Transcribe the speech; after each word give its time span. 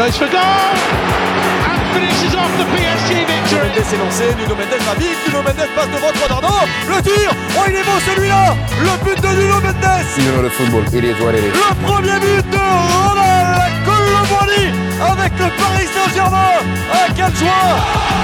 goes 0.00 0.16
for 0.16 0.32
goal 0.32 0.40
and 0.40 1.80
finishes 1.92 2.32
off 2.32 2.48
the 2.56 2.64
PSG 2.72 3.20
victory. 3.28 3.68
Mendes 3.68 3.92
est 3.92 3.98
lancé, 3.98 4.24
Nuno 4.38 4.54
Mendes 4.56 4.80
navigue, 4.88 5.20
Nuno 5.26 5.42
Mendes 5.42 5.68
passe 5.76 5.90
devant 5.92 6.12
Cuadrado, 6.16 6.56
le 6.88 7.02
tir, 7.02 7.28
oh 7.58 7.64
il 7.68 7.76
est 7.76 7.84
beau 7.84 8.00
celui-là, 8.08 8.56
le 8.80 9.04
but 9.04 9.20
de 9.20 9.28
Nuno 9.28 9.60
Mendes. 9.60 10.08
You 10.16 10.32
know 10.32 10.42
the 10.42 10.50
football, 10.56 10.84
it 10.96 11.04
is 11.04 11.20
what 11.20 11.34
it 11.34 11.44
is. 11.44 11.52
Le 11.52 11.74
premier 11.84 12.18
but 12.18 12.50
de 12.50 12.64
Ronald 12.96 13.72
Colomboigny 13.84 14.72
avec 15.04 15.32
le 15.38 15.48
Paris 15.60 15.88
Saint-Germain. 15.92 16.64
Ah 16.94 17.12
quelle 17.14 17.36
joie 17.36 18.20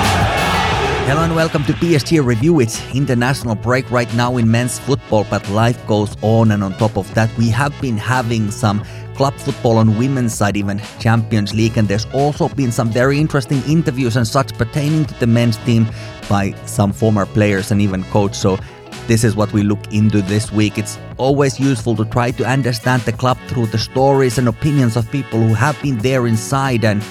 Hello 1.08 1.21
and 1.21 1.36
welcome 1.36 1.63
to 1.64 1.75
PSG 1.75 2.25
Review. 2.25 2.58
It's 2.61 2.81
international 2.95 3.54
break 3.54 3.89
right 3.93 4.13
now 4.14 4.39
in 4.39 4.50
men's 4.50 4.79
football, 4.81 5.25
but 5.31 5.49
life 5.50 5.79
goes 5.86 6.17
on 6.22 6.50
and 6.50 6.64
on 6.64 6.72
top 6.79 6.96
of 6.96 7.07
that 7.14 7.29
we 7.39 7.50
have 7.50 7.79
been 7.82 7.99
having 7.99 8.50
some 8.50 8.82
club 9.16 9.34
football 9.34 9.79
on 9.79 9.98
women's 9.98 10.34
side, 10.34 10.56
even 10.56 10.80
Champions 11.00 11.54
League, 11.54 11.76
and 11.79 11.88
there's 11.88 12.06
also 12.12 12.48
been 12.48 12.70
some 12.70 12.90
very 12.90 13.18
interesting 13.18 13.62
interviews 13.66 14.16
and 14.16 14.26
such 14.26 14.52
pertaining 14.54 15.04
to 15.06 15.14
the 15.20 15.26
men's 15.26 15.56
team 15.58 15.86
by 16.29 16.52
some 16.66 16.92
former 16.92 17.26
players 17.26 17.70
and 17.70 17.80
even 17.80 18.04
coach. 18.04 18.34
So 18.34 18.58
this 19.06 19.25
is 19.25 19.36
what 19.36 19.52
we 19.52 19.62
look 19.62 19.92
into 19.92 20.22
this 20.22 20.52
week. 20.52 20.79
It's 20.79 20.98
always 21.16 21.58
useful 21.58 21.96
to 21.96 22.04
try 22.04 22.30
to 22.32 22.44
understand 22.44 23.02
the 23.02 23.12
club 23.12 23.39
through 23.48 23.66
the 23.66 23.79
stories 23.79 24.39
and 24.39 24.48
opinions 24.48 24.96
of 24.96 25.11
people 25.11 25.40
who 25.40 25.54
have 25.54 25.80
been 25.82 25.98
there 25.98 26.26
inside 26.26 26.84
and 26.84 27.03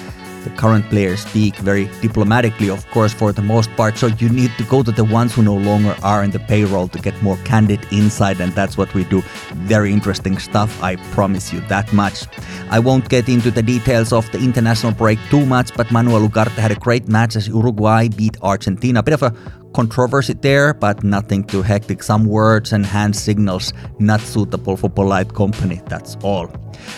the 0.46 0.56
current 0.56 0.88
players 0.88 1.20
speak 1.26 1.56
very 1.56 1.90
diplomatically, 2.00 2.70
of 2.70 2.88
course, 2.92 3.12
for 3.12 3.32
the 3.32 3.42
most 3.42 3.68
part, 3.76 3.98
so 3.98 4.06
you 4.06 4.28
need 4.28 4.52
to 4.58 4.64
go 4.64 4.82
to 4.84 4.92
the 4.92 5.02
ones 5.02 5.34
who 5.34 5.42
no 5.42 5.56
longer 5.56 5.96
are 6.04 6.22
in 6.22 6.30
the 6.30 6.38
payroll 6.38 6.86
to 6.86 6.98
get 7.00 7.20
more 7.20 7.36
candid 7.38 7.80
insight, 7.90 8.40
and 8.40 8.52
that's 8.52 8.78
what 8.78 8.94
we 8.94 9.02
do. 9.04 9.22
Very 9.74 9.92
interesting 9.92 10.38
stuff, 10.38 10.70
I 10.80 10.94
promise 11.16 11.52
you 11.52 11.60
that 11.62 11.92
much. 11.92 12.26
I 12.70 12.78
won't 12.78 13.08
get 13.08 13.28
into 13.28 13.50
the 13.50 13.62
details 13.62 14.12
of 14.12 14.30
the 14.30 14.38
international 14.38 14.92
break 14.92 15.18
too 15.30 15.44
much, 15.44 15.74
but 15.76 15.90
Manuel 15.90 16.28
Ugarte 16.28 16.56
had 16.64 16.70
a 16.70 16.76
great 16.76 17.08
match 17.08 17.34
as 17.34 17.48
Uruguay 17.48 18.06
beat 18.08 18.36
Argentina. 18.42 19.00
A 19.00 19.02
bit 19.02 19.14
of 19.14 19.24
a 19.24 19.34
controversy 19.74 20.32
there, 20.32 20.72
but 20.72 21.02
nothing 21.02 21.42
too 21.42 21.62
hectic. 21.62 22.02
Some 22.04 22.24
words 22.24 22.72
and 22.72 22.86
hand 22.86 23.16
signals 23.16 23.72
not 23.98 24.20
suitable 24.20 24.76
for 24.76 24.88
polite 24.88 25.34
company, 25.34 25.82
that's 25.88 26.16
all. 26.22 26.46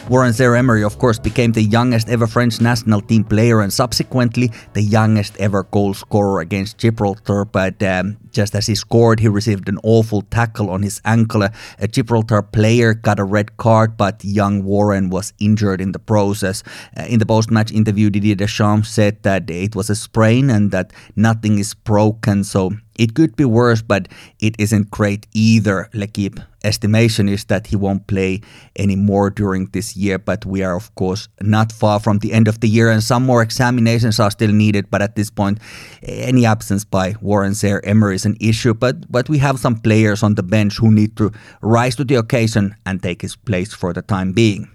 Warren 0.09 0.33
Zaire-Emery, 0.33 0.85
of 0.85 0.99
course, 0.99 1.19
became 1.19 1.53
the 1.53 1.63
youngest 1.63 2.09
ever 2.09 2.27
French 2.27 2.61
national 2.61 3.01
team 3.01 3.25
player 3.25 3.61
and 3.61 3.73
subsequently 3.73 4.51
the 4.73 4.83
youngest 4.83 5.37
ever 5.39 5.65
goal 5.65 5.95
scorer 5.95 6.41
against 6.41 6.79
Gibraltar. 6.79 7.45
But 7.45 7.83
um, 7.83 8.17
just 8.31 8.55
as 8.55 8.67
he 8.67 8.75
scored, 8.75 9.21
he 9.21 9.29
received 9.29 9.69
an 9.69 9.79
awful 9.83 10.23
tackle 10.23 10.71
on 10.71 10.83
his 10.83 11.01
ankle. 11.05 11.43
A 11.79 11.89
Gibraltar 11.89 12.43
player 12.43 12.95
got 12.95 13.19
a 13.19 13.25
red 13.25 13.57
card, 13.57 13.97
but 13.97 14.25
young 14.25 14.65
Warren 14.65 15.11
was 15.11 15.33
injured 15.39 15.81
in 15.81 15.93
the 15.93 15.99
process. 15.99 16.63
Uh, 16.97 17.03
in 17.03 17.19
the 17.19 17.27
post-match 17.27 17.73
interview, 17.73 18.11
Didier 18.11 18.35
Deschamps 18.35 18.91
said 18.91 19.23
that 19.23 19.51
it 19.51 19.75
was 19.75 19.91
a 19.91 19.97
sprain 19.97 20.51
and 20.51 20.71
that 20.71 20.93
nothing 21.17 21.59
is 21.59 21.75
broken. 21.75 22.45
So 22.45 22.73
it 22.97 23.15
could 23.15 23.37
be 23.37 23.45
worse, 23.45 23.83
but 23.83 24.09
it 24.41 24.55
isn't 24.59 24.91
great 24.91 25.27
either. 25.33 25.89
L'Equipe 25.93 26.41
estimation 26.69 27.29
is 27.29 27.45
that 27.47 27.67
he 27.67 27.77
won't 27.77 28.07
play 28.07 28.41
anymore 28.77 29.31
during 29.31 29.67
this 29.73 29.97
year, 29.97 30.19
but 30.19 30.47
we 30.47 30.63
are, 30.63 30.77
of 30.77 30.95
course, 30.95 31.29
not 31.41 31.73
far 31.73 31.99
from 31.99 32.19
the 32.19 32.33
end 32.33 32.47
of 32.49 32.61
the 32.61 32.69
year, 32.69 32.91
and 32.91 33.03
some 33.03 33.25
more 33.27 33.43
examinations 33.43 34.21
are 34.21 34.31
still 34.31 34.53
needed. 34.53 34.91
But 34.91 35.03
at 35.03 35.17
this 35.17 35.31
point, 35.31 35.59
any 36.03 36.47
absence 36.47 36.85
by 36.85 37.15
Warren 37.21 37.55
Zaire-Emery 37.55 38.15
is 38.15 38.27
an 38.27 38.37
issue. 38.41 38.75
But 38.75 39.11
but 39.11 39.29
we 39.29 39.39
have 39.39 39.59
some 39.59 39.77
players 39.81 40.23
on 40.23 40.35
the 40.35 40.43
bench 40.43 40.79
who 40.79 40.91
need 40.91 41.17
to 41.17 41.33
rise 41.63 41.97
to 41.97 42.05
the 42.05 42.17
occasion 42.17 42.77
and 42.87 43.03
take 43.03 43.23
his 43.23 43.37
place 43.37 43.75
for 43.75 43.93
the 43.93 44.03
time 44.03 44.33
being. 44.33 44.69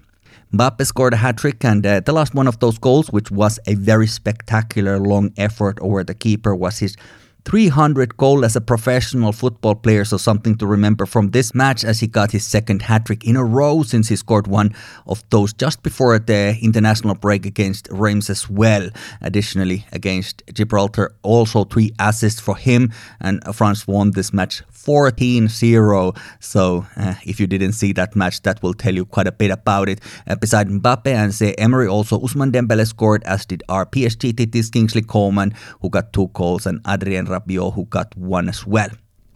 Mbappe 0.52 0.86
scored 0.86 1.14
a 1.14 1.16
hat 1.16 1.36
trick, 1.36 1.64
and 1.64 1.84
uh, 1.84 2.00
the 2.00 2.12
last 2.12 2.34
one 2.34 2.46
of 2.46 2.60
those 2.60 2.78
goals, 2.78 3.10
which 3.10 3.30
was 3.30 3.58
a 3.66 3.74
very 3.74 4.06
spectacular 4.06 4.98
long 5.00 5.32
effort 5.36 5.78
over 5.80 6.04
the 6.04 6.14
keeper, 6.14 6.54
was 6.54 6.78
his 6.78 6.96
300 7.44 8.16
goal 8.16 8.44
as 8.44 8.56
a 8.56 8.60
professional 8.60 9.32
football 9.32 9.74
player, 9.74 10.04
so 10.04 10.16
something 10.16 10.56
to 10.56 10.66
remember 10.66 11.04
from 11.04 11.30
this 11.30 11.54
match 11.54 11.84
as 11.84 12.00
he 12.00 12.06
got 12.06 12.30
his 12.30 12.44
second 12.44 12.82
hat 12.82 13.04
trick 13.04 13.24
in 13.24 13.36
a 13.36 13.44
row 13.44 13.82
since 13.82 14.08
he 14.08 14.16
scored 14.16 14.46
one 14.46 14.74
of 15.06 15.22
those 15.30 15.52
just 15.52 15.82
before 15.82 16.18
the 16.18 16.56
international 16.62 17.14
break 17.14 17.44
against 17.44 17.86
Reims 17.90 18.30
as 18.30 18.48
well. 18.48 18.88
Additionally, 19.20 19.84
against 19.92 20.42
Gibraltar, 20.52 21.14
also 21.22 21.64
three 21.64 21.92
assists 21.98 22.40
for 22.40 22.56
him, 22.56 22.92
and 23.20 23.42
France 23.54 23.86
won 23.86 24.12
this 24.12 24.32
match 24.32 24.62
14 24.70 25.48
0. 25.48 26.12
So, 26.40 26.86
uh, 26.96 27.14
if 27.24 27.40
you 27.40 27.46
didn't 27.46 27.72
see 27.72 27.92
that 27.92 28.16
match, 28.16 28.42
that 28.42 28.62
will 28.62 28.74
tell 28.74 28.94
you 28.94 29.04
quite 29.04 29.26
a 29.26 29.32
bit 29.32 29.50
about 29.50 29.88
it. 29.88 30.00
Uh, 30.26 30.36
beside 30.36 30.68
Mbappe 30.68 31.06
and 31.06 31.32
Zaire-Emery, 31.32 31.88
also 31.88 32.18
Ousmane 32.20 32.52
Dembele 32.52 32.86
scored, 32.86 33.22
as 33.24 33.46
did 33.46 33.62
our 33.68 33.86
PSG 33.86 34.32
Titis 34.32 34.70
Kingsley 34.70 35.02
Coman, 35.02 35.54
who 35.80 35.90
got 35.90 36.12
two 36.12 36.28
goals, 36.32 36.66
and 36.66 36.80
Adrien 36.86 37.26
Rabiot, 37.34 37.74
who 37.74 37.84
got 37.86 38.16
one 38.16 38.48
as 38.48 38.66
well. 38.66 38.88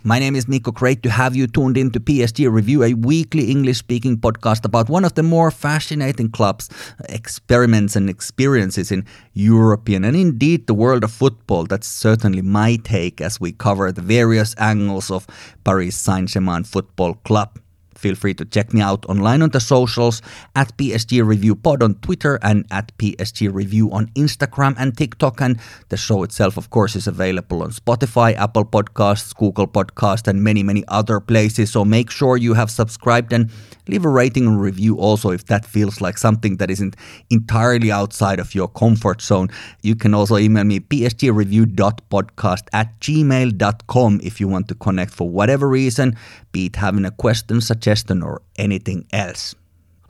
My 0.05 0.21
name 0.21 0.37
is 0.37 0.47
Mikko. 0.47 0.71
Great 0.71 1.03
to 1.03 1.11
have 1.11 1.35
you 1.35 1.49
tuned 1.49 1.77
in 1.77 1.91
to 1.91 1.99
PSG 1.99 2.51
Review, 2.51 2.85
a 2.85 2.95
weekly 2.95 3.51
English 3.51 3.79
speaking 3.79 4.17
podcast 4.17 4.65
about 4.65 4.89
one 4.89 5.05
of 5.05 5.15
the 5.15 5.25
more 5.25 5.51
fascinating 5.51 6.31
clubs, 6.31 6.71
experiments, 7.09 7.97
and 7.97 8.09
experiences 8.09 8.93
in 8.93 9.05
European 9.33 10.05
and 10.05 10.17
indeed 10.17 10.67
the 10.69 10.75
world 10.75 11.03
of 11.03 11.11
football. 11.11 11.65
That's 11.65 11.89
certainly 11.89 12.43
my 12.43 12.77
take 12.77 13.21
as 13.21 13.41
we 13.41 13.51
cover 13.51 13.91
the 13.91 14.01
various 14.01 14.55
angles 14.57 15.11
of 15.11 15.27
Paris 15.65 15.97
Saint 15.97 16.29
Germain 16.29 16.63
Football 16.63 17.15
Club. 17.25 17.59
Feel 17.99 18.15
free 18.15 18.33
to 18.35 18.45
check 18.45 18.73
me 18.73 18.81
out 18.81 19.05
online 19.07 19.43
on 19.43 19.51
the 19.51 19.59
socials 19.59 20.23
at 20.55 20.77
PSG 20.77 21.27
Review 21.27 21.57
Pod 21.57 21.83
on 21.83 21.97
Twitter 21.97 22.39
and 22.43 22.65
at 22.71 22.97
PSG 22.97 23.53
Review 23.53 23.91
on 23.91 24.07
Instagram 24.15 24.77
and 24.79 24.97
TikTok. 24.97 25.41
And 25.41 25.59
the 25.89 25.97
show 25.97 26.23
itself, 26.23 26.57
of 26.57 26.71
course, 26.71 26.95
is 26.95 27.09
available 27.09 27.61
on 27.65 27.73
Spotify, 27.73 28.37
Apple 28.37 28.65
Podcasts, 28.65 29.35
Google 29.35 29.67
Podcast, 29.67 30.29
and 30.29 30.45
many, 30.45 30.63
many 30.63 30.85
other 30.87 31.19
places. 31.19 31.73
So 31.73 31.85
make 31.85 32.11
sure 32.13 32.37
you 32.37 32.55
have 32.55 32.71
subscribed 32.71 33.33
and 33.33 33.51
leave 33.89 34.05
a 34.05 34.09
rating 34.09 34.47
and 34.47 34.61
review 34.61 34.97
also 34.99 35.31
if 35.31 35.47
that 35.47 35.65
feels 35.65 36.01
like 36.01 36.19
something 36.19 36.59
that 36.59 36.71
isn't 36.71 36.95
entirely 37.31 37.91
outside 37.91 38.39
of 38.39 38.55
your 38.55 38.69
comfort 38.69 39.23
zone. 39.23 39.49
You 39.83 39.97
can 39.97 40.15
also 40.15 40.37
email 40.37 40.65
me 40.65 40.79
psgreview.podcast 40.81 42.65
at 42.73 43.01
gmail.com 43.01 44.21
if 44.23 44.41
you 44.41 44.47
want 44.47 44.69
to 44.69 44.75
connect 44.75 45.13
for 45.13 45.29
whatever 45.29 45.69
reason, 45.69 46.17
be 46.53 46.67
it 46.67 46.77
having 46.77 47.05
a 47.05 47.11
question, 47.11 47.61
suggestion, 47.61 47.88
or 48.23 48.43
anything 48.57 49.07
else. 49.13 49.55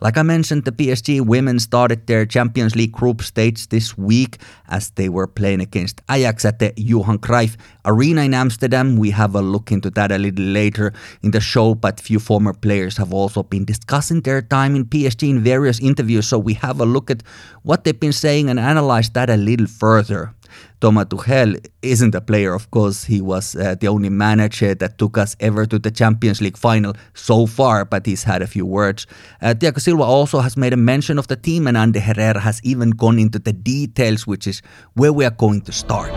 Like 0.01 0.17
I 0.17 0.23
mentioned, 0.23 0.63
the 0.63 0.71
PSG 0.71 1.19
women 1.19 1.59
started 1.59 2.07
their 2.07 2.25
Champions 2.25 2.73
League 2.73 2.93
group 2.93 3.21
stage 3.21 3.67
this 3.67 3.97
week 3.97 4.37
as 4.69 4.91
they 4.91 5.09
were 5.09 5.27
playing 5.27 5.59
against 5.59 5.99
Ajax 6.09 6.45
at 6.45 6.59
the 6.59 6.71
Johan 6.77 7.19
Cruyff 7.19 7.57
Arena 7.83 8.21
in 8.21 8.33
Amsterdam. 8.33 8.95
We 8.95 9.09
have 9.09 9.35
a 9.35 9.41
look 9.41 9.73
into 9.73 9.89
that 9.91 10.13
a 10.13 10.17
little 10.17 10.45
later 10.45 10.93
in 11.21 11.31
the 11.31 11.41
show, 11.41 11.75
but 11.75 11.99
few 11.99 12.19
former 12.19 12.53
players 12.53 12.95
have 12.95 13.11
also 13.11 13.43
been 13.43 13.65
discussing 13.65 14.21
their 14.21 14.41
time 14.41 14.73
in 14.73 14.85
PSG 14.85 15.29
in 15.29 15.43
various 15.43 15.81
interviews, 15.81 16.27
so 16.27 16.39
we 16.39 16.53
have 16.53 16.79
a 16.79 16.85
look 16.85 17.11
at 17.11 17.21
what 17.63 17.83
they've 17.83 17.99
been 17.99 18.13
saying 18.13 18.49
and 18.49 18.57
analyze 18.57 19.09
that 19.09 19.29
a 19.29 19.35
little 19.35 19.67
further. 19.67 20.33
Thomas 20.81 21.05
Tuchel 21.05 21.57
isn't 21.81 22.15
a 22.15 22.21
player, 22.21 22.53
of 22.53 22.71
course. 22.71 23.03
He 23.03 23.21
was 23.21 23.55
uh, 23.55 23.75
the 23.79 23.87
only 23.87 24.09
manager 24.09 24.75
that 24.75 24.97
took 24.97 25.17
us 25.17 25.35
ever 25.39 25.65
to 25.65 25.79
the 25.79 25.91
Champions 25.91 26.41
League 26.41 26.57
final 26.57 26.93
so 27.13 27.45
far, 27.45 27.85
but 27.85 28.05
he's 28.05 28.23
had 28.23 28.41
a 28.41 28.47
few 28.47 28.65
words. 28.65 29.07
Uh, 29.41 29.53
Thiago 29.53 29.79
Silva 29.79 30.03
also 30.03 30.39
has 30.39 30.55
made 30.55 30.73
a 30.73 30.77
mention 30.77 31.19
of 31.19 31.27
the 31.27 31.35
team, 31.35 31.67
and 31.67 31.77
Ander 31.77 31.99
Herrera 31.99 32.39
has 32.39 32.61
even 32.63 32.91
gone 32.91 33.19
into 33.19 33.39
the 33.39 33.53
details, 33.53 34.25
which 34.25 34.47
is 34.47 34.61
where 34.93 35.13
we 35.13 35.25
are 35.25 35.31
going 35.31 35.61
to 35.61 35.71
start. 35.71 36.11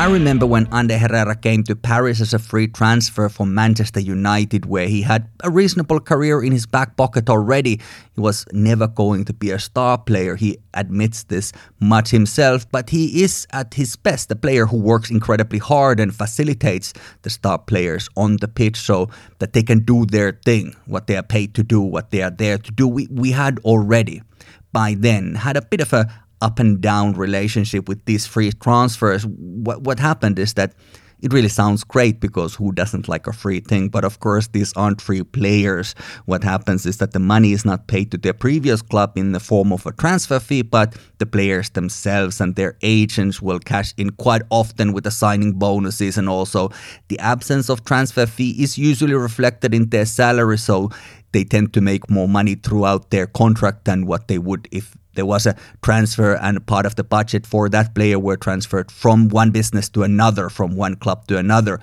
I 0.00 0.06
remember 0.06 0.46
when 0.46 0.66
Ander 0.72 0.96
Herrera 0.96 1.36
came 1.36 1.62
to 1.64 1.76
Paris 1.76 2.22
as 2.22 2.32
a 2.32 2.38
free 2.38 2.68
transfer 2.68 3.28
from 3.28 3.52
Manchester 3.52 4.00
United, 4.00 4.64
where 4.64 4.88
he 4.88 5.02
had 5.02 5.28
a 5.44 5.50
reasonable 5.50 6.00
career 6.00 6.42
in 6.42 6.52
his 6.52 6.64
back 6.64 6.96
pocket 6.96 7.28
already. 7.28 7.78
He 8.14 8.20
was 8.22 8.46
never 8.50 8.86
going 8.88 9.26
to 9.26 9.34
be 9.34 9.50
a 9.50 9.58
star 9.58 9.98
player. 9.98 10.36
He 10.36 10.56
admits 10.72 11.24
this 11.24 11.52
much 11.80 12.08
himself, 12.12 12.64
but 12.72 12.88
he 12.88 13.22
is 13.22 13.46
at 13.50 13.74
his 13.74 13.94
best 13.94 14.32
a 14.32 14.36
player 14.36 14.64
who 14.64 14.78
works 14.78 15.10
incredibly 15.10 15.58
hard 15.58 16.00
and 16.00 16.14
facilitates 16.14 16.94
the 17.20 17.28
star 17.28 17.58
players 17.58 18.08
on 18.16 18.38
the 18.38 18.48
pitch 18.48 18.78
so 18.78 19.10
that 19.38 19.52
they 19.52 19.62
can 19.62 19.80
do 19.80 20.06
their 20.06 20.32
thing, 20.46 20.74
what 20.86 21.08
they 21.08 21.16
are 21.18 21.22
paid 21.22 21.52
to 21.56 21.62
do, 21.62 21.82
what 21.82 22.10
they 22.10 22.22
are 22.22 22.30
there 22.30 22.56
to 22.56 22.72
do. 22.72 22.88
We, 22.88 23.06
we 23.10 23.32
had 23.32 23.58
already 23.66 24.22
by 24.72 24.94
then 24.98 25.34
had 25.34 25.58
a 25.58 25.62
bit 25.62 25.82
of 25.82 25.92
a 25.92 26.08
up 26.40 26.58
and 26.58 26.80
down 26.80 27.12
relationship 27.14 27.88
with 27.88 28.04
these 28.04 28.26
free 28.26 28.52
transfers. 28.52 29.26
What 29.26 29.82
what 29.82 29.98
happened 29.98 30.38
is 30.38 30.54
that 30.54 30.74
it 31.22 31.32
really 31.32 31.48
sounds 31.48 31.84
great 31.84 32.20
because 32.20 32.54
who 32.54 32.72
doesn't 32.72 33.08
like 33.08 33.26
a 33.26 33.32
free 33.32 33.60
thing? 33.60 33.88
But 33.88 34.04
of 34.04 34.20
course, 34.20 34.48
these 34.48 34.72
aren't 34.74 35.00
free 35.00 35.22
players. 35.22 35.94
What 36.24 36.42
happens 36.42 36.86
is 36.86 36.98
that 36.98 37.12
the 37.12 37.18
money 37.18 37.52
is 37.52 37.64
not 37.64 37.88
paid 37.88 38.10
to 38.12 38.18
their 38.18 38.32
previous 38.32 38.80
club 38.82 39.12
in 39.16 39.32
the 39.32 39.40
form 39.40 39.72
of 39.72 39.84
a 39.86 39.92
transfer 39.92 40.40
fee, 40.40 40.62
but 40.62 40.96
the 41.18 41.26
players 41.26 41.70
themselves 41.70 42.40
and 42.40 42.56
their 42.56 42.76
agents 42.82 43.42
will 43.42 43.58
cash 43.58 43.92
in 43.96 44.10
quite 44.10 44.42
often 44.50 44.92
with 44.92 45.04
the 45.04 45.10
signing 45.10 45.52
bonuses. 45.52 46.16
And 46.16 46.28
also, 46.28 46.70
the 47.08 47.18
absence 47.18 47.68
of 47.68 47.84
transfer 47.84 48.26
fee 48.26 48.62
is 48.62 48.78
usually 48.78 49.14
reflected 49.14 49.74
in 49.74 49.90
their 49.90 50.06
salary. 50.06 50.58
So 50.58 50.90
they 51.32 51.44
tend 51.44 51.72
to 51.74 51.80
make 51.80 52.10
more 52.10 52.28
money 52.28 52.54
throughout 52.54 53.10
their 53.10 53.26
contract 53.26 53.84
than 53.84 54.06
what 54.06 54.28
they 54.28 54.38
would 54.38 54.68
if 54.70 54.96
there 55.14 55.26
was 55.26 55.46
a 55.46 55.56
transfer 55.82 56.34
and 56.34 56.64
part 56.66 56.86
of 56.86 56.96
the 56.96 57.04
budget 57.04 57.46
for 57.46 57.68
that 57.68 57.94
player 57.94 58.18
were 58.18 58.36
transferred 58.36 58.90
from 58.90 59.28
one 59.28 59.50
business 59.50 59.88
to 59.90 60.02
another, 60.02 60.48
from 60.48 60.76
one 60.76 60.94
club 60.94 61.26
to 61.26 61.36
another. 61.36 61.80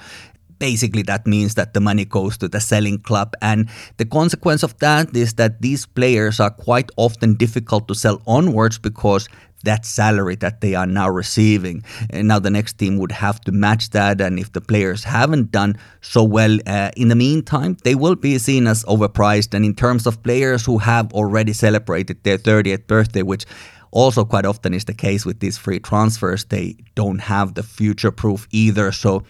Basically 0.60 1.04
that 1.04 1.28
means 1.28 1.54
that 1.56 1.74
the 1.74 1.80
money 1.80 2.06
goes 2.06 2.38
to 2.38 2.48
the 2.48 2.60
selling 2.60 3.00
club. 3.00 3.34
And 3.42 3.70
the 3.98 4.06
consequence 4.06 4.64
of 4.64 4.78
that 4.80 5.16
is 5.16 5.36
that 5.36 5.62
these 5.62 5.86
players 5.86 6.40
are 6.40 6.50
quite 6.50 6.90
often 6.98 7.36
difficult 7.36 7.88
to 7.90 7.96
sell 7.96 8.22
onwards 8.26 8.80
because 8.80 9.28
that 9.64 9.86
salary 9.86 10.36
that 10.36 10.62
they 10.62 10.76
are 10.76 10.86
now 10.86 11.10
receiving. 11.10 11.84
And 12.10 12.28
now 12.28 12.40
the 12.40 12.50
next 12.50 12.78
team 12.78 12.98
would 12.98 13.12
have 13.12 13.42
to 13.42 13.52
match 13.52 13.90
that. 13.92 14.22
And 14.22 14.40
if 14.40 14.52
the 14.54 14.62
players 14.62 15.04
haven't 15.04 15.52
done 15.52 15.78
so 16.02 16.24
well 16.24 16.58
uh, 16.66 16.92
in 16.96 17.08
the 17.08 17.16
meantime, 17.16 17.78
they 17.84 17.96
will 17.96 18.16
be 18.16 18.38
seen 18.38 18.68
as 18.68 18.84
overpriced. 18.86 19.54
And 19.54 19.66
in 19.66 19.76
terms 19.76 20.06
of 20.06 20.22
players 20.24 20.66
who 20.66 20.78
have 20.80 21.14
already 21.14 21.54
celebrated 21.54 22.24
their 22.24 22.38
30th 22.38 22.88
birthday, 22.88 23.24
which 23.24 23.46
also 23.92 24.26
quite 24.26 24.46
often 24.46 24.74
is 24.74 24.86
the 24.86 24.94
case 24.94 25.26
with 25.26 25.40
these 25.40 25.58
free 25.58 25.80
transfers, 25.80 26.46
they 26.46 26.76
don't 26.96 27.20
have 27.20 27.56
the 27.56 27.64
future 27.64 28.12
proof 28.12 28.48
either. 28.52 28.92
So 28.92 29.24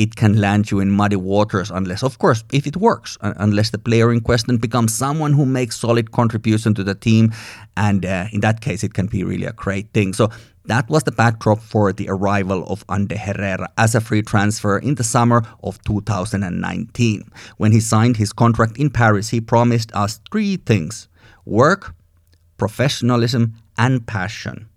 it 0.00 0.16
can 0.16 0.40
land 0.40 0.70
you 0.70 0.80
in 0.80 0.90
muddy 0.90 1.16
waters 1.16 1.70
unless, 1.70 2.02
of 2.02 2.18
course, 2.18 2.42
if 2.54 2.66
it 2.66 2.78
works, 2.78 3.18
unless 3.20 3.68
the 3.68 3.76
player 3.76 4.10
in 4.10 4.22
question 4.22 4.56
becomes 4.56 4.94
someone 4.94 5.34
who 5.34 5.44
makes 5.44 5.76
solid 5.78 6.10
contribution 6.10 6.72
to 6.72 6.82
the 6.82 6.94
team. 6.94 7.34
And 7.76 8.06
uh, 8.06 8.24
in 8.32 8.40
that 8.40 8.62
case, 8.62 8.82
it 8.82 8.94
can 8.94 9.08
be 9.08 9.24
really 9.24 9.44
a 9.44 9.52
great 9.52 9.92
thing. 9.92 10.14
So 10.14 10.30
that 10.64 10.88
was 10.88 11.02
the 11.02 11.12
backdrop 11.12 11.60
for 11.60 11.92
the 11.92 12.08
arrival 12.08 12.66
of 12.66 12.82
Ander 12.88 13.18
Herrera 13.18 13.68
as 13.76 13.94
a 13.94 14.00
free 14.00 14.22
transfer 14.22 14.78
in 14.78 14.94
the 14.94 15.04
summer 15.04 15.42
of 15.62 15.82
2019. 15.84 17.30
When 17.58 17.72
he 17.72 17.80
signed 17.80 18.16
his 18.16 18.32
contract 18.32 18.78
in 18.78 18.88
Paris, 18.88 19.28
he 19.28 19.42
promised 19.42 19.92
us 19.94 20.18
three 20.32 20.56
things 20.56 21.08
work, 21.44 21.94
professionalism, 22.56 23.52
and 23.76 24.06
passion 24.06 24.69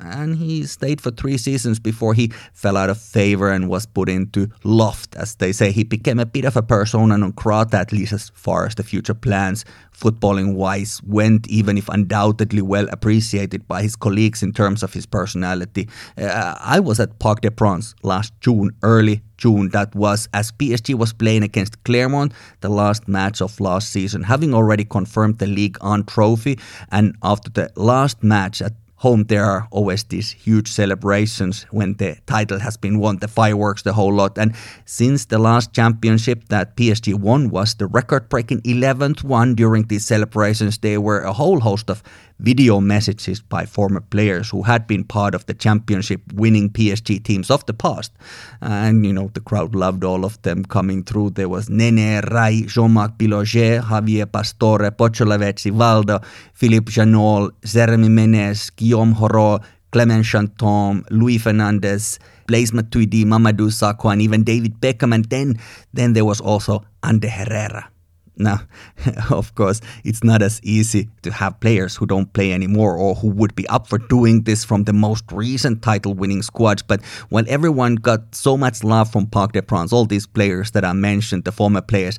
and 0.00 0.36
he 0.36 0.64
stayed 0.64 1.00
for 1.00 1.10
three 1.10 1.38
seasons 1.38 1.78
before 1.78 2.14
he 2.14 2.32
fell 2.52 2.76
out 2.76 2.90
of 2.90 3.00
favor 3.00 3.50
and 3.50 3.68
was 3.68 3.86
put 3.86 4.08
into 4.08 4.48
loft, 4.64 5.14
as 5.16 5.34
they 5.36 5.52
say. 5.52 5.72
He 5.72 5.84
became 5.84 6.18
a 6.18 6.26
bit 6.26 6.44
of 6.44 6.56
a 6.56 6.62
persona 6.62 7.18
non 7.18 7.32
grata, 7.32 7.78
at 7.78 7.92
least 7.92 8.12
as 8.12 8.30
far 8.34 8.66
as 8.66 8.74
the 8.74 8.82
future 8.82 9.14
plans, 9.14 9.64
footballing 9.92 10.54
wise, 10.54 11.00
went, 11.02 11.48
even 11.48 11.78
if 11.78 11.88
undoubtedly 11.88 12.62
well 12.62 12.88
appreciated 12.90 13.66
by 13.66 13.82
his 13.82 13.96
colleagues 13.96 14.42
in 14.42 14.52
terms 14.52 14.82
of 14.82 14.92
his 14.92 15.06
personality. 15.06 15.88
Uh, 16.16 16.54
I 16.60 16.80
was 16.80 17.00
at 17.00 17.18
Parc 17.18 17.40
des 17.40 17.50
Princes 17.50 17.94
last 18.02 18.32
June, 18.40 18.70
early 18.82 19.22
June, 19.36 19.68
that 19.70 19.94
was 19.94 20.28
as 20.34 20.52
PSG 20.52 20.94
was 20.94 21.12
playing 21.12 21.44
against 21.44 21.82
Clermont, 21.84 22.32
the 22.60 22.68
last 22.68 23.08
match 23.08 23.40
of 23.40 23.60
last 23.60 23.90
season, 23.90 24.24
having 24.24 24.52
already 24.52 24.84
confirmed 24.84 25.38
the 25.38 25.46
Ligue 25.46 25.78
1 25.80 26.04
trophy. 26.04 26.58
And 26.90 27.16
after 27.22 27.50
the 27.50 27.70
last 27.76 28.22
match 28.22 28.60
at 28.60 28.72
home 28.98 29.24
there 29.24 29.44
are 29.44 29.68
always 29.70 30.04
these 30.04 30.32
huge 30.32 30.68
celebrations 30.70 31.66
when 31.70 31.94
the 31.94 32.16
title 32.26 32.58
has 32.58 32.76
been 32.76 32.98
won, 32.98 33.18
the 33.18 33.28
fireworks, 33.28 33.82
the 33.82 33.92
whole 33.92 34.12
lot. 34.12 34.36
And 34.36 34.54
since 34.84 35.26
the 35.26 35.38
last 35.38 35.72
championship 35.72 36.48
that 36.48 36.76
PSG 36.76 37.14
won 37.14 37.50
was 37.50 37.74
the 37.74 37.86
record 37.86 38.28
breaking 38.28 38.62
11th 38.62 39.22
one 39.22 39.54
during 39.54 39.84
these 39.84 40.04
celebrations, 40.04 40.78
there 40.78 41.00
were 41.00 41.20
a 41.20 41.32
whole 41.32 41.60
host 41.60 41.90
of 41.90 42.02
video 42.40 42.80
messages 42.80 43.40
by 43.42 43.66
former 43.66 44.00
players 44.00 44.50
who 44.50 44.62
had 44.62 44.86
been 44.86 45.04
part 45.04 45.34
of 45.34 45.46
the 45.46 45.54
championship 45.54 46.20
winning 46.34 46.70
PSG 46.70 47.22
teams 47.22 47.50
of 47.50 47.66
the 47.66 47.74
past. 47.74 48.12
And, 48.60 49.04
you 49.04 49.12
know, 49.12 49.30
the 49.34 49.40
crowd 49.40 49.74
loved 49.74 50.04
all 50.04 50.24
of 50.24 50.40
them 50.42 50.64
coming 50.64 51.02
through. 51.02 51.30
There 51.30 51.48
was 51.48 51.68
Nene, 51.68 52.20
Rai, 52.30 52.62
Jean-Marc 52.62 53.18
Pilorget, 53.18 53.82
Javier 53.82 54.26
Pastore, 54.26 54.90
Pocho 54.90 55.24
Lavezzi, 55.24 55.72
Valdo, 55.72 56.22
Philippe 56.54 56.92
Jeannol, 56.92 57.50
Jeremy 57.64 58.08
Menez, 58.08 58.70
Guillaume 58.76 59.14
Hoarau, 59.14 59.62
Clement 59.90 60.24
Chantome, 60.24 61.04
Luis 61.10 61.42
Fernandez, 61.42 62.18
Blaise 62.46 62.72
Matuidi, 62.72 63.24
Mamadou 63.24 63.68
Sakho, 63.70 64.12
and 64.12 64.22
even 64.22 64.44
David 64.44 64.80
Beckham. 64.80 65.14
And 65.14 65.24
then, 65.26 65.58
then 65.92 66.12
there 66.12 66.24
was 66.24 66.40
also 66.40 66.84
Ander 67.02 67.28
Herrera 67.28 67.90
now, 68.38 68.60
of 69.30 69.54
course, 69.54 69.80
it's 70.04 70.22
not 70.22 70.42
as 70.42 70.60
easy 70.62 71.08
to 71.22 71.32
have 71.32 71.60
players 71.60 71.96
who 71.96 72.06
don't 72.06 72.32
play 72.32 72.52
anymore 72.52 72.96
or 72.96 73.14
who 73.14 73.28
would 73.28 73.54
be 73.54 73.66
up 73.68 73.86
for 73.88 73.98
doing 73.98 74.42
this 74.42 74.64
from 74.64 74.84
the 74.84 74.92
most 74.92 75.24
recent 75.32 75.82
title 75.82 76.14
winning 76.14 76.42
squads. 76.42 76.82
But 76.82 77.04
when 77.28 77.48
everyone 77.48 77.96
got 77.96 78.34
so 78.34 78.56
much 78.56 78.84
love 78.84 79.10
from 79.10 79.26
Parc 79.26 79.52
des 79.52 79.62
Princes, 79.62 79.92
all 79.92 80.06
these 80.06 80.26
players 80.26 80.70
that 80.72 80.84
I 80.84 80.92
mentioned, 80.92 81.44
the 81.44 81.52
former 81.52 81.80
players, 81.80 82.18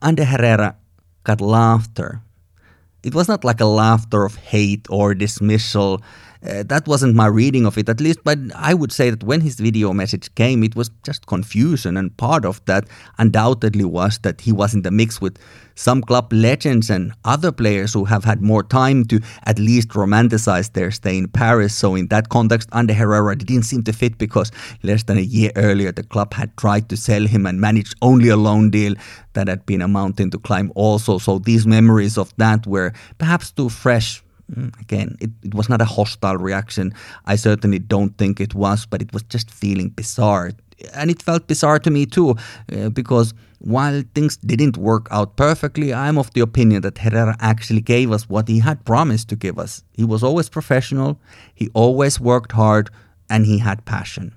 Ander 0.00 0.24
Herrera 0.24 0.76
got 1.24 1.40
laughter. 1.40 2.20
It 3.02 3.14
was 3.14 3.28
not 3.28 3.44
like 3.44 3.60
a 3.60 3.66
laughter 3.66 4.24
of 4.24 4.36
hate 4.36 4.86
or 4.88 5.14
dismissal 5.14 6.02
uh, 6.44 6.64
that 6.64 6.88
wasn't 6.88 7.14
my 7.14 7.26
reading 7.26 7.66
of 7.66 7.78
it, 7.78 7.88
at 7.88 8.00
least. 8.00 8.20
But 8.24 8.38
I 8.54 8.74
would 8.74 8.92
say 8.92 9.10
that 9.10 9.22
when 9.22 9.40
his 9.40 9.60
video 9.60 9.92
message 9.92 10.34
came, 10.34 10.64
it 10.64 10.74
was 10.74 10.90
just 11.04 11.26
confusion. 11.26 11.96
And 11.96 12.16
part 12.16 12.44
of 12.44 12.64
that 12.64 12.88
undoubtedly 13.18 13.84
was 13.84 14.18
that 14.18 14.40
he 14.40 14.52
was 14.52 14.74
in 14.74 14.82
the 14.82 14.90
mix 14.90 15.20
with 15.20 15.38
some 15.74 16.02
club 16.02 16.32
legends 16.32 16.90
and 16.90 17.12
other 17.24 17.50
players 17.52 17.94
who 17.94 18.04
have 18.04 18.24
had 18.24 18.42
more 18.42 18.62
time 18.62 19.04
to 19.06 19.20
at 19.44 19.58
least 19.58 19.90
romanticize 19.90 20.72
their 20.72 20.90
stay 20.90 21.16
in 21.16 21.28
Paris. 21.28 21.74
So, 21.74 21.94
in 21.94 22.08
that 22.08 22.28
context, 22.28 22.68
Ander 22.72 22.94
Herrera 22.94 23.36
didn't 23.36 23.62
seem 23.62 23.82
to 23.84 23.92
fit 23.92 24.18
because 24.18 24.50
less 24.82 25.04
than 25.04 25.18
a 25.18 25.22
year 25.22 25.52
earlier, 25.56 25.92
the 25.92 26.02
club 26.02 26.34
had 26.34 26.56
tried 26.56 26.88
to 26.90 26.96
sell 26.96 27.26
him 27.26 27.46
and 27.46 27.60
managed 27.60 27.94
only 28.02 28.28
a 28.28 28.36
loan 28.36 28.70
deal 28.70 28.94
that 29.34 29.48
had 29.48 29.64
been 29.64 29.80
a 29.80 29.88
mountain 29.88 30.30
to 30.30 30.38
climb, 30.38 30.72
also. 30.74 31.18
So, 31.18 31.38
these 31.38 31.66
memories 31.66 32.18
of 32.18 32.34
that 32.36 32.66
were 32.66 32.92
perhaps 33.18 33.50
too 33.50 33.68
fresh 33.68 34.22
again, 34.80 35.16
it, 35.20 35.30
it 35.42 35.54
was 35.54 35.68
not 35.68 35.80
a 35.80 35.84
hostile 35.84 36.36
reaction. 36.36 36.94
I 37.26 37.36
certainly 37.36 37.78
don't 37.78 38.16
think 38.18 38.40
it 38.40 38.54
was, 38.54 38.86
but 38.86 39.02
it 39.02 39.12
was 39.12 39.22
just 39.24 39.50
feeling 39.50 39.90
bizarre. 39.90 40.52
And 40.94 41.10
it 41.10 41.22
felt 41.22 41.46
bizarre 41.46 41.78
to 41.80 41.90
me 41.90 42.06
too, 42.06 42.36
uh, 42.72 42.88
because 42.88 43.34
while 43.58 44.02
things 44.14 44.36
didn't 44.38 44.76
work 44.76 45.06
out 45.10 45.36
perfectly, 45.36 45.94
I'm 45.94 46.18
of 46.18 46.32
the 46.32 46.40
opinion 46.40 46.82
that 46.82 46.98
Herrera 46.98 47.36
actually 47.38 47.80
gave 47.80 48.10
us 48.10 48.28
what 48.28 48.48
he 48.48 48.58
had 48.58 48.84
promised 48.84 49.28
to 49.28 49.36
give 49.36 49.58
us. 49.58 49.84
He 49.92 50.04
was 50.04 50.22
always 50.22 50.48
professional, 50.48 51.20
he 51.54 51.70
always 51.72 52.18
worked 52.18 52.52
hard, 52.52 52.90
and 53.30 53.46
he 53.46 53.58
had 53.58 53.84
passion. 53.84 54.34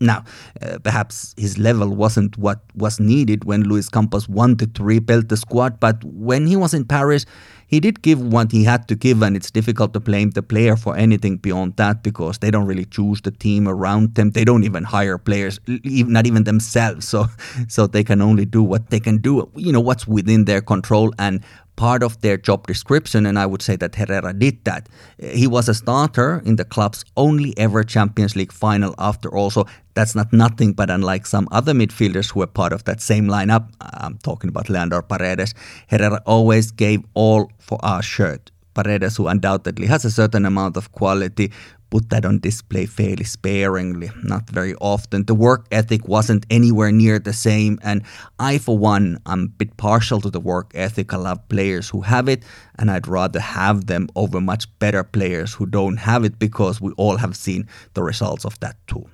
Now, 0.00 0.24
uh, 0.60 0.78
perhaps 0.80 1.32
his 1.38 1.58
level 1.58 1.88
wasn't 1.88 2.36
what 2.36 2.60
was 2.74 2.98
needed 2.98 3.44
when 3.44 3.62
Luis 3.62 3.88
Campos 3.88 4.28
wanted 4.28 4.74
to 4.74 4.82
rebuild 4.82 5.28
the 5.28 5.36
squad, 5.36 5.78
but 5.78 6.02
when 6.02 6.48
he 6.48 6.56
was 6.56 6.74
in 6.74 6.84
Paris, 6.84 7.24
he 7.72 7.80
did 7.80 8.02
give 8.02 8.20
what 8.20 8.52
he 8.52 8.64
had 8.64 8.86
to 8.88 8.94
give, 8.94 9.22
and 9.22 9.34
it's 9.34 9.50
difficult 9.50 9.94
to 9.94 10.00
blame 10.00 10.32
the 10.32 10.42
player 10.42 10.76
for 10.76 10.94
anything 10.94 11.38
beyond 11.38 11.74
that 11.76 12.02
because 12.02 12.36
they 12.36 12.50
don't 12.50 12.66
really 12.66 12.84
choose 12.84 13.22
the 13.22 13.30
team 13.30 13.66
around 13.66 14.14
them. 14.14 14.32
They 14.32 14.44
don't 14.44 14.64
even 14.64 14.84
hire 14.84 15.16
players, 15.16 15.58
not 15.66 16.26
even 16.26 16.44
themselves. 16.44 17.08
So, 17.08 17.28
so 17.68 17.86
they 17.86 18.04
can 18.04 18.20
only 18.20 18.44
do 18.44 18.62
what 18.62 18.90
they 18.90 19.00
can 19.00 19.16
do. 19.16 19.50
You 19.56 19.72
know 19.72 19.80
what's 19.80 20.06
within 20.06 20.44
their 20.44 20.60
control, 20.60 21.14
and 21.18 21.42
part 21.76 22.02
of 22.02 22.20
their 22.20 22.36
job 22.36 22.66
description, 22.66 23.26
and 23.26 23.38
I 23.38 23.46
would 23.46 23.62
say 23.62 23.76
that 23.76 23.94
Herrera 23.94 24.32
did 24.32 24.64
that. 24.64 24.88
He 25.18 25.46
was 25.46 25.68
a 25.68 25.74
starter 25.74 26.42
in 26.44 26.56
the 26.56 26.64
club's 26.64 27.04
only 27.16 27.56
ever 27.58 27.82
Champions 27.82 28.36
League 28.36 28.52
final 28.52 28.94
after 28.98 29.34
all, 29.34 29.50
so 29.50 29.66
that's 29.94 30.14
not 30.14 30.32
nothing, 30.32 30.72
but 30.72 30.90
unlike 30.90 31.26
some 31.26 31.48
other 31.50 31.72
midfielders 31.72 32.32
who 32.32 32.40
were 32.40 32.46
part 32.46 32.72
of 32.72 32.84
that 32.84 33.00
same 33.00 33.26
lineup, 33.26 33.68
I'm 33.80 34.18
talking 34.18 34.48
about 34.48 34.68
Leandro 34.68 35.02
Paredes, 35.02 35.54
Herrera 35.88 36.22
always 36.26 36.70
gave 36.70 37.02
all 37.14 37.50
for 37.58 37.78
our 37.82 38.02
shirt. 38.02 38.50
Paredes, 38.74 39.16
who 39.16 39.28
undoubtedly 39.28 39.86
has 39.86 40.04
a 40.04 40.10
certain 40.10 40.46
amount 40.46 40.76
of 40.76 40.92
quality, 40.92 41.52
put 41.92 42.08
that 42.08 42.24
on 42.24 42.38
display 42.38 42.86
fairly 42.86 43.22
sparingly, 43.22 44.10
not 44.24 44.48
very 44.48 44.74
often. 44.76 45.26
The 45.26 45.34
work 45.34 45.66
ethic 45.70 46.08
wasn't 46.08 46.46
anywhere 46.48 46.90
near 46.90 47.18
the 47.18 47.34
same, 47.34 47.78
and 47.82 48.02
I, 48.38 48.56
for 48.56 48.78
one, 48.78 49.18
I'm 49.26 49.42
a 49.42 49.48
bit 49.60 49.76
partial 49.76 50.18
to 50.22 50.30
the 50.30 50.40
work 50.40 50.70
ethic. 50.74 51.12
I 51.12 51.18
love 51.18 51.46
players 51.50 51.90
who 51.90 52.00
have 52.00 52.30
it, 52.30 52.44
and 52.78 52.90
I'd 52.90 53.06
rather 53.06 53.40
have 53.40 53.88
them 53.88 54.08
over 54.16 54.40
much 54.40 54.64
better 54.78 55.04
players 55.04 55.52
who 55.52 55.66
don't 55.66 55.98
have 55.98 56.24
it 56.24 56.38
because 56.38 56.80
we 56.80 56.92
all 56.92 57.18
have 57.18 57.36
seen 57.36 57.68
the 57.92 58.02
results 58.02 58.46
of 58.46 58.58
that 58.60 58.76
too. 58.86 59.04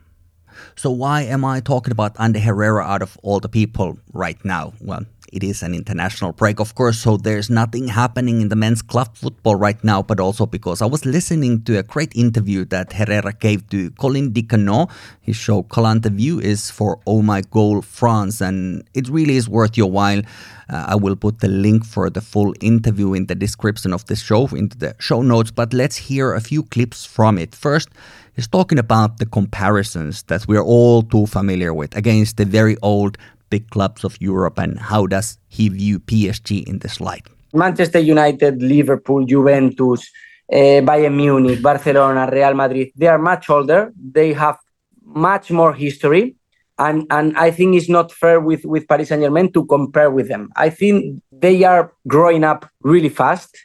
So, 0.77 0.93
why 0.93 1.23
am 1.23 1.45
I 1.45 1.59
talking 1.59 1.91
about 1.91 2.15
Ander 2.21 2.39
Herrera 2.39 2.85
out 2.85 3.03
of 3.03 3.19
all 3.25 3.41
the 3.41 3.49
people 3.49 3.99
right 4.13 4.39
now? 4.45 4.73
Well, 4.81 5.05
it 5.33 5.43
is 5.43 5.63
an 5.63 5.75
international 5.75 6.33
break, 6.33 6.61
of 6.61 6.75
course, 6.75 6.99
so 6.99 7.17
there's 7.17 7.51
nothing 7.51 7.89
happening 7.89 8.41
in 8.41 8.49
the 8.49 8.57
men's 8.57 8.83
club 8.83 9.17
football 9.17 9.57
right 9.57 9.83
now, 9.85 10.03
but 10.03 10.21
also 10.21 10.47
because 10.47 10.83
I 10.83 10.87
was 10.87 11.05
listening 11.05 11.63
to 11.65 11.79
a 11.79 11.83
great 11.83 12.15
interview 12.15 12.65
that 12.67 12.93
Herrera 12.93 13.33
gave 13.33 13.69
to 13.71 13.91
Colin 13.93 14.33
Dicanot. 14.33 14.91
His 15.21 15.37
show 15.37 15.63
Colinterview 15.63 16.43
is 16.43 16.71
for 16.71 16.99
Oh 17.07 17.23
My 17.23 17.43
Goal 17.43 17.83
France, 17.83 18.41
and 18.41 18.85
it 18.95 19.09
really 19.09 19.37
is 19.37 19.49
worth 19.49 19.77
your 19.77 19.91
while. 19.91 20.23
Uh, 20.71 20.85
I 20.89 20.97
will 20.97 21.17
put 21.17 21.41
the 21.41 21.49
link 21.49 21.85
for 21.85 22.11
the 22.11 22.21
full 22.21 22.55
interview 22.61 23.15
in 23.15 23.27
the 23.27 23.35
description 23.35 23.93
of 23.93 24.05
this 24.07 24.21
show, 24.21 24.47
into 24.49 24.77
the 24.77 24.95
show 24.99 25.23
notes, 25.23 25.51
but 25.51 25.73
let's 25.73 25.97
hear 25.97 26.35
a 26.35 26.41
few 26.41 26.63
clips 26.63 27.07
from 27.07 27.39
it. 27.39 27.55
First, 27.55 27.89
he's 28.35 28.47
talking 28.49 28.79
about 28.79 29.19
the 29.19 29.27
comparisons 29.27 30.23
that 30.25 30.47
we're 30.47 30.63
all 30.63 31.03
too 31.03 31.27
familiar 31.27 31.73
with 31.73 31.97
against 31.97 32.37
the 32.37 32.45
very 32.45 32.77
old 32.83 33.17
big 33.51 33.71
clubs 33.71 34.05
of 34.05 34.21
Europe, 34.21 34.59
and 34.59 34.79
how 34.79 35.07
does 35.07 35.39
he 35.49 35.69
view 35.69 35.99
PSG 35.99 36.65
in 36.67 36.79
this 36.79 37.01
light? 37.01 37.27
Manchester 37.55 37.99
United, 37.99 38.63
Liverpool, 38.63 39.25
Juventus, 39.25 40.11
uh, 40.53 40.81
Bayern 40.85 41.15
Munich, 41.15 41.63
Barcelona, 41.63 42.29
Real 42.31 42.55
Madrid, 42.55 42.91
they 42.97 43.07
are 43.07 43.19
much 43.19 43.51
older. 43.51 43.93
They 43.97 44.33
have 44.33 44.57
much 45.03 45.51
more 45.51 45.73
history. 45.73 46.37
And, 46.79 47.07
and 47.11 47.37
I 47.37 47.51
think 47.51 47.75
it's 47.75 47.89
not 47.89 48.13
fair 48.13 48.41
with, 48.41 48.65
with 48.65 48.87
Paris 48.87 49.09
Saint 49.09 49.23
Germain 49.23 49.53
to 49.53 49.65
compare 49.67 50.11
with 50.11 50.29
them. 50.29 50.51
I 50.55 50.71
think 50.71 51.23
they 51.33 51.65
are 51.65 51.93
growing 52.07 52.45
up 52.45 52.71
really 52.83 53.09
fast, 53.09 53.57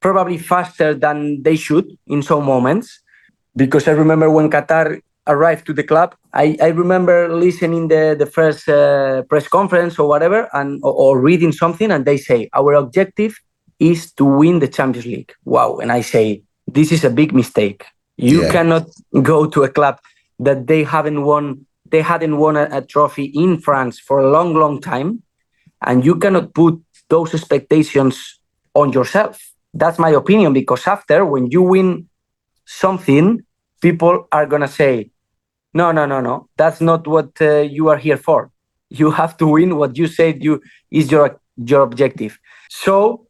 probably 0.00 0.38
faster 0.38 0.94
than 0.94 1.42
they 1.42 1.56
should 1.56 1.86
in 2.06 2.22
some 2.22 2.44
moments. 2.44 3.00
Because 3.56 3.88
I 3.88 3.92
remember 3.92 4.30
when 4.30 4.50
Qatar 4.50 5.00
arrived 5.28 5.66
to 5.66 5.72
the 5.72 5.84
club, 5.84 6.14
I, 6.32 6.56
I 6.60 6.68
remember 6.68 7.28
listening 7.28 7.88
the 7.88 8.16
the 8.18 8.26
first 8.26 8.68
uh, 8.68 9.22
press 9.30 9.46
conference 9.48 9.98
or 9.98 10.08
whatever, 10.08 10.48
and 10.52 10.80
or, 10.82 10.92
or 10.92 11.20
reading 11.20 11.52
something, 11.52 11.90
and 11.90 12.04
they 12.04 12.16
say 12.16 12.48
our 12.54 12.74
objective 12.74 13.34
is 13.78 14.12
to 14.12 14.24
win 14.24 14.58
the 14.58 14.68
Champions 14.68 15.06
League. 15.06 15.32
Wow. 15.44 15.78
And 15.78 15.92
I 15.92 16.00
say, 16.00 16.42
this 16.66 16.92
is 16.92 17.04
a 17.04 17.10
big 17.10 17.32
mistake. 17.32 17.84
You 18.16 18.42
yeah. 18.42 18.52
cannot 18.52 18.86
go 19.22 19.46
to 19.46 19.62
a 19.62 19.68
club 19.68 20.00
that 20.40 20.66
they 20.66 20.82
haven't 20.82 21.22
won, 21.22 21.66
they 21.86 22.02
hadn't 22.02 22.38
won 22.38 22.56
a, 22.56 22.68
a, 22.72 22.82
trophy 22.82 23.26
in 23.26 23.60
France 23.60 23.98
for 24.00 24.18
a 24.18 24.30
long, 24.30 24.54
long 24.54 24.80
time. 24.80 25.22
And 25.82 26.04
you 26.04 26.16
cannot 26.16 26.54
put 26.54 26.82
those 27.08 27.34
expectations 27.34 28.40
on 28.74 28.92
yourself. 28.92 29.40
That's 29.72 29.98
my 29.98 30.10
opinion, 30.10 30.52
because 30.52 30.86
after 30.86 31.24
when 31.24 31.50
you 31.50 31.62
win 31.62 32.08
something, 32.64 33.44
people 33.80 34.26
are 34.32 34.46
going 34.46 34.62
to 34.62 34.68
say, 34.68 35.10
no, 35.74 35.92
no, 35.92 36.06
no, 36.06 36.20
no, 36.20 36.48
that's 36.56 36.80
not 36.80 37.06
what 37.06 37.30
uh, 37.40 37.60
you 37.60 37.88
are 37.88 37.98
here 37.98 38.16
for. 38.16 38.50
You 38.90 39.10
have 39.10 39.36
to 39.38 39.46
win 39.46 39.76
what 39.76 39.96
you 39.96 40.06
said 40.06 40.42
you 40.42 40.62
is 40.90 41.10
your 41.10 41.38
your 41.56 41.82
objective. 41.82 42.38
So 42.70 43.26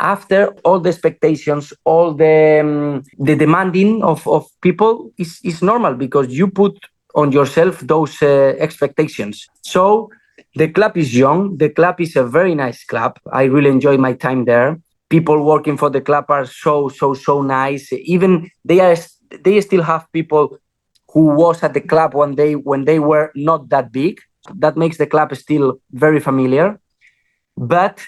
after 0.00 0.48
all 0.64 0.80
the 0.80 0.88
expectations, 0.88 1.72
all 1.84 2.12
the 2.12 2.60
um, 2.60 3.02
the 3.18 3.36
demanding 3.36 4.02
of, 4.02 4.26
of 4.26 4.46
people 4.62 5.10
is, 5.16 5.38
is 5.44 5.62
normal 5.62 5.94
because 5.94 6.28
you 6.28 6.48
put 6.48 6.78
on 7.14 7.32
yourself 7.32 7.80
those 7.80 8.20
uh, 8.20 8.54
expectations. 8.58 9.46
So 9.62 10.10
the 10.54 10.68
club 10.68 10.96
is 10.96 11.16
young. 11.16 11.56
The 11.56 11.70
club 11.70 12.00
is 12.00 12.16
a 12.16 12.24
very 12.24 12.54
nice 12.54 12.84
club. 12.84 13.18
I 13.32 13.44
really 13.44 13.70
enjoy 13.70 13.96
my 13.96 14.12
time 14.12 14.44
there. 14.44 14.78
People 15.08 15.44
working 15.44 15.76
for 15.76 15.88
the 15.88 16.00
club 16.00 16.26
are 16.28 16.46
so 16.46 16.88
so 16.88 17.14
so 17.14 17.42
nice. 17.42 17.92
Even 17.92 18.50
they 18.64 18.80
are 18.80 18.96
they 19.42 19.60
still 19.60 19.82
have 19.82 20.10
people 20.12 20.58
who 21.16 21.34
was 21.34 21.62
at 21.62 21.72
the 21.72 21.80
club 21.80 22.12
one 22.12 22.34
day 22.34 22.52
when 22.56 22.84
they 22.84 22.98
were 22.98 23.32
not 23.34 23.70
that 23.70 23.90
big. 23.90 24.20
That 24.54 24.76
makes 24.76 24.98
the 24.98 25.06
club 25.06 25.34
still 25.34 25.80
very 25.90 26.20
familiar. 26.20 26.78
But 27.56 28.04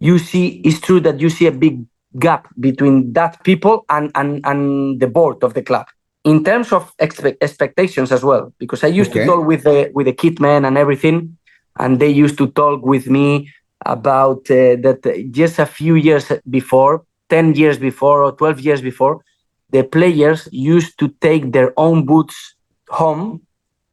you 0.00 0.18
see 0.18 0.60
it's 0.64 0.80
true 0.80 0.98
that 1.06 1.20
you 1.20 1.30
see 1.30 1.46
a 1.46 1.52
big 1.52 1.86
gap 2.18 2.48
between 2.58 3.12
that 3.12 3.44
people 3.44 3.84
and 3.88 4.10
and 4.16 4.44
and 4.44 4.98
the 4.98 5.06
board 5.06 5.44
of 5.44 5.54
the 5.54 5.62
club 5.62 5.86
in 6.24 6.42
terms 6.42 6.72
of 6.72 6.92
expe- 6.96 7.36
expectations 7.40 8.10
as 8.10 8.24
well 8.24 8.52
because 8.58 8.82
i 8.82 8.88
used 8.88 9.12
okay. 9.12 9.20
to 9.20 9.26
talk 9.26 9.46
with 9.46 9.62
the 9.62 9.88
with 9.94 10.06
the 10.06 10.12
kit 10.12 10.40
men 10.40 10.64
and 10.64 10.76
everything 10.76 11.38
and 11.78 12.00
they 12.00 12.08
used 12.08 12.36
to 12.36 12.48
talk 12.48 12.84
with 12.84 13.06
me 13.06 13.48
about 13.86 14.42
uh, 14.50 14.74
that 14.84 15.28
just 15.30 15.60
a 15.60 15.66
few 15.66 15.94
years 15.94 16.32
before 16.58 17.04
10 17.28 17.54
years 17.54 17.78
before 17.78 18.24
or 18.24 18.32
12 18.32 18.58
years 18.58 18.82
before 18.82 19.22
the 19.72 19.82
players 19.82 20.48
used 20.52 20.98
to 20.98 21.08
take 21.20 21.52
their 21.52 21.72
own 21.76 22.04
boots 22.06 22.54
home 22.88 23.40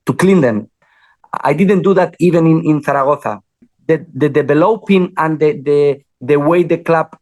to 0.06 0.14
clean 0.14 0.42
them 0.42 0.70
i 1.44 1.54
didn't 1.54 1.82
do 1.82 1.94
that 1.94 2.16
even 2.20 2.46
in, 2.46 2.66
in 2.66 2.82
zaragoza 2.82 3.42
the, 3.88 4.06
the 4.14 4.30
developing 4.30 5.14
and 5.18 5.40
the, 5.40 5.54
the 5.62 6.02
the 6.22 6.38
way 6.38 6.64
the 6.64 6.78
club 6.78 7.18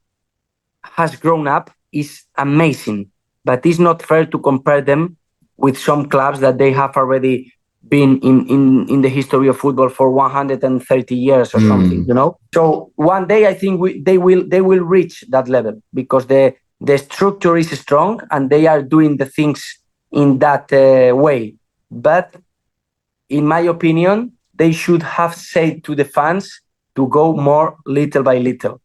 has 0.84 1.16
grown 1.16 1.48
up 1.48 1.72
is 1.92 2.24
amazing. 2.38 3.12
But 3.44 3.66
it's 3.66 3.80
not 3.80 4.02
fair 4.02 4.26
to 4.26 4.40
compare 4.40 4.82
them 4.82 5.18
with 5.58 5.78
some 5.78 6.08
clubs 6.10 6.40
that 6.40 6.58
they 6.58 6.72
have 6.72 6.96
already 6.98 7.52
been 7.88 8.20
in, 8.20 8.48
in, 8.48 8.90
in 8.90 9.02
the 9.02 9.10
history 9.10 9.48
of 9.48 9.58
football 9.58 9.90
for 9.90 10.10
130 10.10 11.16
years 11.16 11.54
or 11.54 11.60
mm. 11.60 11.68
something, 11.68 12.06
you 12.08 12.14
know? 12.14 12.38
So 12.54 12.92
one 12.96 13.28
day 13.28 13.48
I 13.48 13.54
think 13.54 13.80
we, 13.80 14.02
they 14.02 14.18
will 14.18 14.44
they 14.48 14.62
will 14.62 14.80
reach 14.80 15.24
that 15.30 15.48
level 15.48 15.82
because 15.94 16.26
the 16.26 16.56
the 16.80 16.98
structure 16.98 17.58
is 17.58 17.70
strong 17.80 18.20
and 18.32 18.50
they 18.50 18.68
are 18.68 18.82
doing 18.82 19.18
the 19.18 19.26
things 19.26 19.80
in 20.12 20.40
that 20.40 20.72
uh, 20.72 21.16
way. 21.16 21.56
But 21.90 22.36
in 23.30 23.48
my 23.48 23.62
opinion, 23.62 24.34
they 24.54 24.72
should 24.72 25.04
have 25.04 25.36
said 25.36 25.84
to 25.86 25.96
the 25.96 26.06
fans 26.06 26.62
to 26.96 27.08
go 27.08 27.36
more 27.36 27.78
little 27.86 28.24
by 28.24 28.38
little. 28.38 28.82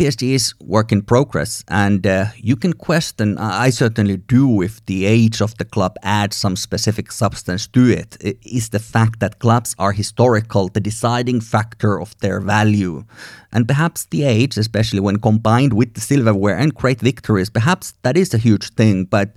PSG 0.00 0.32
is 0.32 0.54
work 0.60 0.92
in 0.92 1.02
progress, 1.02 1.62
and 1.68 2.06
uh, 2.06 2.24
you 2.36 2.56
can 2.56 2.72
question, 2.72 3.36
I 3.36 3.68
certainly 3.68 4.16
do, 4.16 4.62
if 4.62 4.82
the 4.86 5.04
age 5.04 5.42
of 5.42 5.54
the 5.58 5.66
club 5.66 5.94
adds 6.02 6.36
some 6.36 6.56
specific 6.56 7.12
substance 7.12 7.66
to 7.66 7.86
it. 7.90 8.16
Is 8.42 8.70
the 8.70 8.78
fact 8.78 9.20
that 9.20 9.40
clubs 9.40 9.74
are 9.78 9.92
historical 9.92 10.68
the 10.68 10.80
deciding 10.80 11.42
factor 11.42 12.00
of 12.00 12.18
their 12.20 12.40
value? 12.40 13.04
And 13.52 13.68
perhaps 13.68 14.06
the 14.06 14.22
age, 14.22 14.56
especially 14.56 15.00
when 15.00 15.18
combined 15.18 15.74
with 15.74 15.92
the 15.92 16.00
silverware 16.00 16.56
and 16.56 16.74
great 16.74 17.00
victories, 17.02 17.50
perhaps 17.50 17.92
that 18.00 18.16
is 18.16 18.32
a 18.32 18.38
huge 18.38 18.70
thing, 18.70 19.04
but 19.04 19.36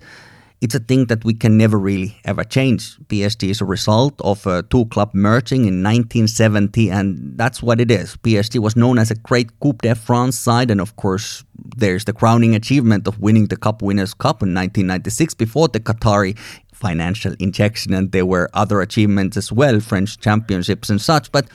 it's 0.63 0.73
a 0.73 0.79
thing 0.79 1.07
that 1.07 1.25
we 1.25 1.33
can 1.33 1.57
never 1.57 1.77
really 1.77 2.17
ever 2.23 2.45
change. 2.45 2.97
PSG 3.09 3.49
is 3.49 3.59
a 3.59 3.65
result 3.65 4.13
of 4.21 4.47
uh, 4.47 4.61
two 4.69 4.85
club 4.85 5.11
merging 5.13 5.65
in 5.65 5.83
1970, 5.83 6.89
and 6.89 7.37
that's 7.37 7.61
what 7.61 7.81
it 7.81 7.91
is. 7.91 8.15
PSG 8.23 8.59
was 8.59 8.77
known 8.77 8.97
as 8.97 9.11
a 9.11 9.15
great 9.15 9.59
Coupe 9.59 9.81
de 9.81 9.93
France 9.93 10.39
side, 10.39 10.71
and 10.71 10.79
of 10.79 10.95
course, 10.95 11.43
there's 11.75 12.05
the 12.05 12.13
crowning 12.13 12.55
achievement 12.55 13.09
of 13.09 13.19
winning 13.19 13.47
the 13.47 13.57
Cup 13.57 13.81
Winners' 13.81 14.13
Cup 14.13 14.41
in 14.41 14.53
1996 14.53 15.33
before 15.33 15.67
the 15.67 15.81
Qatari 15.81 16.37
financial 16.71 17.33
injection, 17.39 17.93
and 17.93 18.13
there 18.13 18.25
were 18.25 18.49
other 18.53 18.79
achievements 18.79 19.35
as 19.35 19.51
well, 19.51 19.81
French 19.81 20.17
championships 20.17 20.89
and 20.89 21.01
such, 21.01 21.29
but 21.33 21.45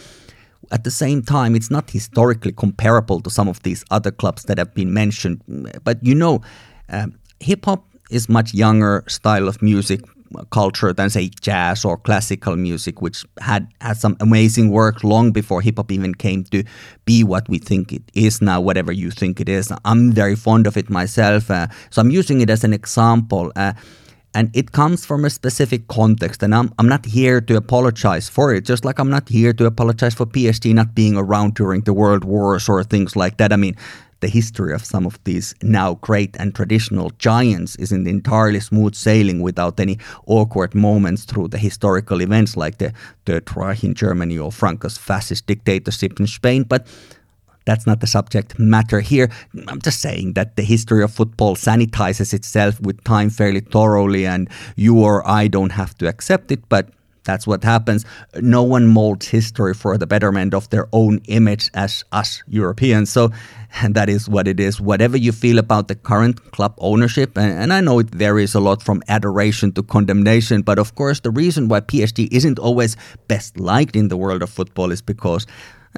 at 0.71 0.85
the 0.85 0.91
same 0.91 1.23
time, 1.23 1.57
it's 1.57 1.71
not 1.71 1.91
historically 1.91 2.53
comparable 2.53 3.21
to 3.23 3.31
some 3.31 3.49
of 3.49 3.63
these 3.63 3.85
other 3.91 4.11
clubs 4.11 4.43
that 4.45 4.59
have 4.59 4.75
been 4.75 4.93
mentioned. 4.93 5.41
But 5.83 6.05
you 6.05 6.15
know, 6.15 6.43
uh, 6.91 7.07
hip 7.41 7.65
hop 7.65 7.87
is 8.11 8.29
much 8.29 8.55
younger 8.55 9.05
style 9.07 9.49
of 9.49 9.61
music 9.63 10.01
culture 10.51 10.93
than 10.93 11.11
say 11.11 11.31
jazz 11.41 11.85
or 11.85 11.97
classical 11.97 12.57
music, 12.57 13.01
which 13.01 13.25
had 13.41 13.69
had 13.81 13.97
some 13.97 14.17
amazing 14.21 14.71
work 14.71 15.03
long 15.05 15.33
before 15.33 15.61
hip 15.61 15.77
hop 15.77 15.91
even 15.91 16.15
came 16.15 16.45
to 16.45 16.63
be 17.05 17.25
what 17.25 17.49
we 17.49 17.59
think 17.59 17.93
it 17.93 18.03
is 18.15 18.43
now. 18.43 18.61
Whatever 18.61 18.93
you 18.93 19.11
think 19.11 19.41
it 19.41 19.49
is, 19.49 19.73
I'm 19.85 20.13
very 20.13 20.37
fond 20.37 20.67
of 20.67 20.77
it 20.77 20.91
myself, 20.91 21.51
uh, 21.51 21.69
so 21.91 22.01
I'm 22.03 22.11
using 22.11 22.41
it 22.41 22.51
as 22.51 22.65
an 22.65 22.73
example. 22.73 23.53
Uh, 23.57 23.73
and 24.35 24.55
it 24.55 24.73
comes 24.73 25.07
from 25.07 25.25
a 25.25 25.31
specific 25.31 25.89
context 25.89 26.43
and 26.43 26.55
I'm, 26.55 26.73
I'm 26.79 26.87
not 26.87 27.07
here 27.07 27.41
to 27.41 27.57
apologize 27.57 28.29
for 28.29 28.55
it 28.55 28.67
just 28.67 28.85
like 28.85 28.99
i'm 28.99 29.09
not 29.09 29.27
here 29.29 29.55
to 29.55 29.65
apologize 29.65 30.15
for 30.15 30.27
PSG 30.27 30.75
not 30.75 30.95
being 30.95 31.17
around 31.17 31.55
during 31.55 31.81
the 31.81 31.95
world 31.95 32.25
wars 32.25 32.69
or 32.69 32.85
things 32.85 33.17
like 33.17 33.39
that 33.39 33.55
i 33.55 33.57
mean 33.57 33.75
the 34.21 34.29
history 34.29 34.75
of 34.75 34.85
some 34.85 35.07
of 35.07 35.19
these 35.25 35.55
now 35.63 35.95
great 35.95 36.37
and 36.39 36.55
traditional 36.55 37.11
giants 37.19 37.77
isn't 37.77 38.07
entirely 38.07 38.61
smooth 38.61 38.95
sailing 38.95 39.41
without 39.41 39.79
any 39.79 39.99
awkward 40.27 40.75
moments 40.75 41.25
through 41.25 41.49
the 41.49 41.59
historical 41.59 42.21
events 42.21 42.57
like 42.57 42.79
the 42.79 42.93
Third 43.27 43.57
Reich 43.57 43.85
in 43.85 43.95
Germany 43.95 44.39
or 44.39 44.51
Franco's 44.51 44.99
fascist 44.99 45.47
dictatorship 45.47 46.19
in 46.19 46.27
Spain. 46.27 46.65
But 46.65 46.87
that's 47.65 47.87
not 47.87 48.01
the 48.01 48.07
subject 48.07 48.59
matter 48.59 49.01
here. 49.01 49.31
I'm 49.69 49.83
just 49.83 50.01
saying 50.01 50.33
that 50.33 50.57
the 50.57 50.63
history 50.63 51.03
of 51.03 51.13
football 51.13 51.55
sanitizes 51.55 52.33
itself 52.33 52.81
with 52.81 53.05
time 53.05 53.29
fairly 53.29 53.61
thoroughly, 53.61 54.27
and 54.27 54.49
you 54.75 54.99
or 54.99 55.27
I 55.29 55.49
don't 55.49 55.73
have 55.73 55.97
to 55.99 56.09
accept 56.09 56.51
it, 56.51 56.67
but 56.71 56.89
that's 57.29 57.47
what 57.47 57.63
happens. 57.63 58.07
No 58.41 58.63
one 58.63 58.87
molds 58.87 59.29
history 59.29 59.75
for 59.75 59.99
the 59.99 60.07
betterment 60.07 60.55
of 60.55 60.71
their 60.71 60.89
own 60.95 61.21
image 61.29 61.71
as 61.75 62.03
us 62.11 62.43
Europeans. 62.49 63.13
So 63.13 63.31
that 63.91 64.09
is 64.09 64.31
what 64.31 64.49
it 64.49 64.59
is. 64.59 64.81
Whatever 64.81 65.19
you 65.19 65.33
feel 65.33 65.59
about 65.59 65.89
the 65.89 65.95
current 65.95 66.53
club 66.53 66.73
ownership, 66.79 67.37
and, 67.37 67.53
and 67.53 67.71
I 67.75 67.83
know 67.83 67.99
it 67.99 68.09
varies 68.09 68.55
a 68.55 68.61
lot 68.61 68.83
from 68.83 69.03
adoration 69.09 69.73
to 69.73 69.83
condemnation, 69.83 70.63
but 70.63 70.79
of 70.79 70.95
course, 70.95 71.21
the 71.21 71.31
reason 71.31 71.69
why 71.69 71.81
PSG 71.81 72.29
isn't 72.33 72.59
always 72.59 72.97
best 73.29 73.61
liked 73.61 73.95
in 73.95 74.09
the 74.09 74.17
world 74.17 74.43
of 74.43 74.49
football 74.49 74.91
is 74.91 75.03
because 75.03 75.47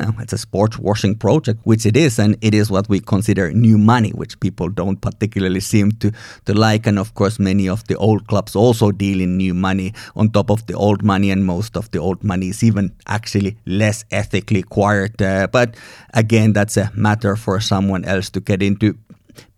uh, 0.01 0.13
it's 0.21 0.33
a 0.33 0.39
sports 0.39 0.79
washing 0.79 1.15
project, 1.15 1.61
which 1.65 1.85
it 1.85 1.97
is, 1.97 2.19
and 2.19 2.37
it 2.41 2.55
is 2.55 2.71
what 2.71 2.89
we 2.89 3.01
consider 3.01 3.53
new 3.53 3.77
money, 3.77 4.11
which 4.11 4.39
people 4.41 4.69
don't 4.69 5.01
particularly 5.01 5.61
seem 5.61 5.93
to, 5.93 6.11
to 6.47 6.55
like. 6.55 6.87
And 6.87 6.99
of 6.99 7.15
course, 7.15 7.39
many 7.39 7.69
of 7.69 7.87
the 7.87 7.97
old 7.97 8.27
clubs 8.27 8.57
also 8.57 8.91
deal 8.93 9.21
in 9.21 9.37
new 9.37 9.55
money 9.55 9.93
on 10.17 10.31
top 10.31 10.51
of 10.51 10.67
the 10.67 10.75
old 10.75 11.03
money, 11.03 11.31
and 11.31 11.45
most 11.45 11.77
of 11.77 11.91
the 11.91 11.99
old 11.99 12.25
money 12.25 12.49
is 12.49 12.63
even 12.63 12.93
actually 13.07 13.57
less 13.67 14.05
ethically 14.11 14.61
acquired. 14.61 15.21
Uh, 15.21 15.47
but 15.47 15.77
again, 16.15 16.53
that's 16.53 16.77
a 16.77 16.91
matter 16.95 17.37
for 17.37 17.61
someone 17.61 18.05
else 18.05 18.31
to 18.31 18.41
get 18.41 18.63
into. 18.63 18.97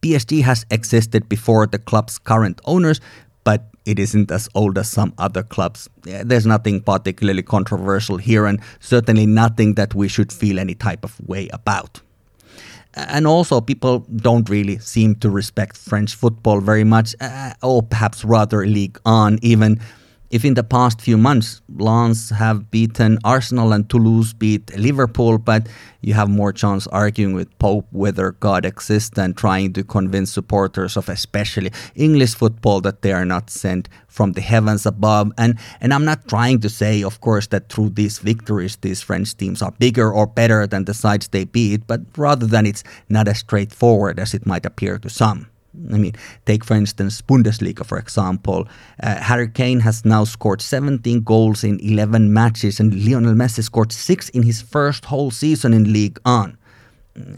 PSG 0.03 0.43
has 0.43 0.67
existed 0.71 1.29
before 1.29 1.67
the 1.67 1.79
club's 1.79 2.19
current 2.19 2.61
owners 2.65 3.01
but 3.45 3.65
it 3.85 3.99
isn't 3.99 4.31
as 4.31 4.49
old 4.55 4.79
as 4.79 4.89
some 4.89 5.13
other 5.19 5.43
clubs. 5.43 5.89
There's 6.03 6.47
nothing 6.47 6.81
particularly 6.81 7.43
controversial 7.43 8.17
here, 8.17 8.47
and 8.47 8.61
certainly 8.81 9.27
nothing 9.27 9.75
that 9.75 9.95
we 9.95 10.09
should 10.09 10.33
feel 10.33 10.59
any 10.59 10.75
type 10.75 11.05
of 11.05 11.19
way 11.27 11.49
about. 11.53 12.01
And 12.95 13.27
also, 13.27 13.61
people 13.61 14.01
don't 14.17 14.49
really 14.49 14.79
seem 14.79 15.15
to 15.17 15.31
respect 15.31 15.77
French 15.79 16.15
football 16.15 16.61
very 16.61 16.85
much, 16.85 17.15
uh, 17.21 17.55
or 17.63 17.83
perhaps 17.83 18.25
rather 18.25 18.67
Ligue 18.67 18.99
1, 19.05 19.39
even 19.43 19.81
if 20.33 20.47
in 20.47 20.55
the 20.55 20.65
past 20.65 21.01
few 21.01 21.19
months 21.19 21.61
Lens 21.77 22.31
have 22.31 22.71
beaten 22.71 23.19
Arsenal 23.23 23.75
and 23.75 23.89
Toulouse 23.89 24.33
beat 24.33 24.75
Liverpool, 24.79 25.37
but 25.37 25.69
you 26.01 26.15
have 26.15 26.31
more 26.31 26.55
chance 26.55 26.87
arguing 26.87 27.35
with 27.35 27.57
Pope 27.59 27.87
whether 27.91 28.33
God 28.33 28.65
exists 28.65 29.11
than 29.11 29.35
trying 29.35 29.75
to 29.75 29.85
convince 29.85 30.33
supporters 30.33 30.97
of 30.97 31.11
especially 31.11 31.71
English 31.95 32.35
football 32.35 32.81
that 32.81 33.03
they 33.03 33.13
are 33.13 33.27
not 33.27 33.51
sent 33.51 33.91
from 34.09 34.33
the 34.33 34.41
heavens 34.41 34.87
above. 34.87 35.33
And 35.37 35.59
and 35.83 35.93
I'm 35.93 36.07
not 36.07 36.27
trying 36.29 36.61
to 36.61 36.71
say, 36.71 37.05
of 37.05 37.21
course, 37.21 37.49
that 37.49 37.69
through 37.69 37.91
these 37.91 38.19
victories 38.19 38.77
these 38.77 39.03
French 39.03 39.37
teams 39.37 39.61
are 39.61 39.73
bigger 39.73 40.11
or 40.11 40.27
better 40.27 40.67
than 40.67 40.87
the 40.87 40.95
sides 40.95 41.29
they 41.29 41.45
beat, 41.45 41.87
but 41.87 42.01
rather 42.17 42.47
than 42.47 42.65
it's 42.65 42.85
not 43.11 43.29
as 43.29 43.41
straightforward 43.41 44.19
as 44.19 44.33
it 44.33 44.47
might 44.47 44.65
appear 44.65 44.97
to 44.99 45.11
some. 45.11 45.52
I 45.93 45.99
mean, 45.99 46.15
take 46.45 46.65
for 46.65 46.75
instance 46.75 47.23
Bundesliga, 47.23 47.85
for 47.85 47.99
example. 47.99 48.69
Uh, 49.03 49.17
Harry 49.17 49.49
Kane 49.49 49.81
has 49.81 50.05
now 50.05 50.25
scored 50.25 50.61
17 50.61 51.23
goals 51.23 51.65
in 51.65 51.81
11 51.81 52.33
matches, 52.33 52.79
and 52.79 52.95
Lionel 53.05 53.35
Messi 53.35 53.63
scored 53.63 53.93
six 53.93 54.29
in 54.31 54.43
his 54.43 54.61
first 54.61 55.07
whole 55.07 55.31
season 55.31 55.73
in 55.73 55.93
Ligue 55.93 56.19
1. 56.25 56.59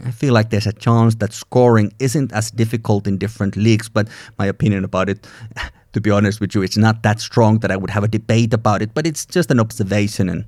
I 0.05 0.11
feel 0.11 0.33
like 0.33 0.49
there's 0.49 0.67
a 0.67 0.73
chance 0.73 1.15
that 1.15 1.33
scoring 1.33 1.93
isn't 1.99 2.31
as 2.31 2.51
difficult 2.51 3.07
in 3.07 3.17
different 3.17 3.57
leagues, 3.57 3.89
but 3.89 4.07
my 4.37 4.45
opinion 4.45 4.83
about 4.83 5.09
it, 5.09 5.27
to 5.93 6.01
be 6.01 6.11
honest 6.11 6.39
with 6.39 6.55
you, 6.55 6.61
it's 6.61 6.77
not 6.77 7.03
that 7.03 7.19
strong 7.19 7.59
that 7.59 7.71
I 7.71 7.77
would 7.77 7.89
have 7.89 8.03
a 8.03 8.07
debate 8.07 8.53
about 8.53 8.81
it, 8.81 8.93
but 8.93 9.05
it's 9.05 9.25
just 9.25 9.51
an 9.51 9.59
observation, 9.59 10.29
and 10.29 10.45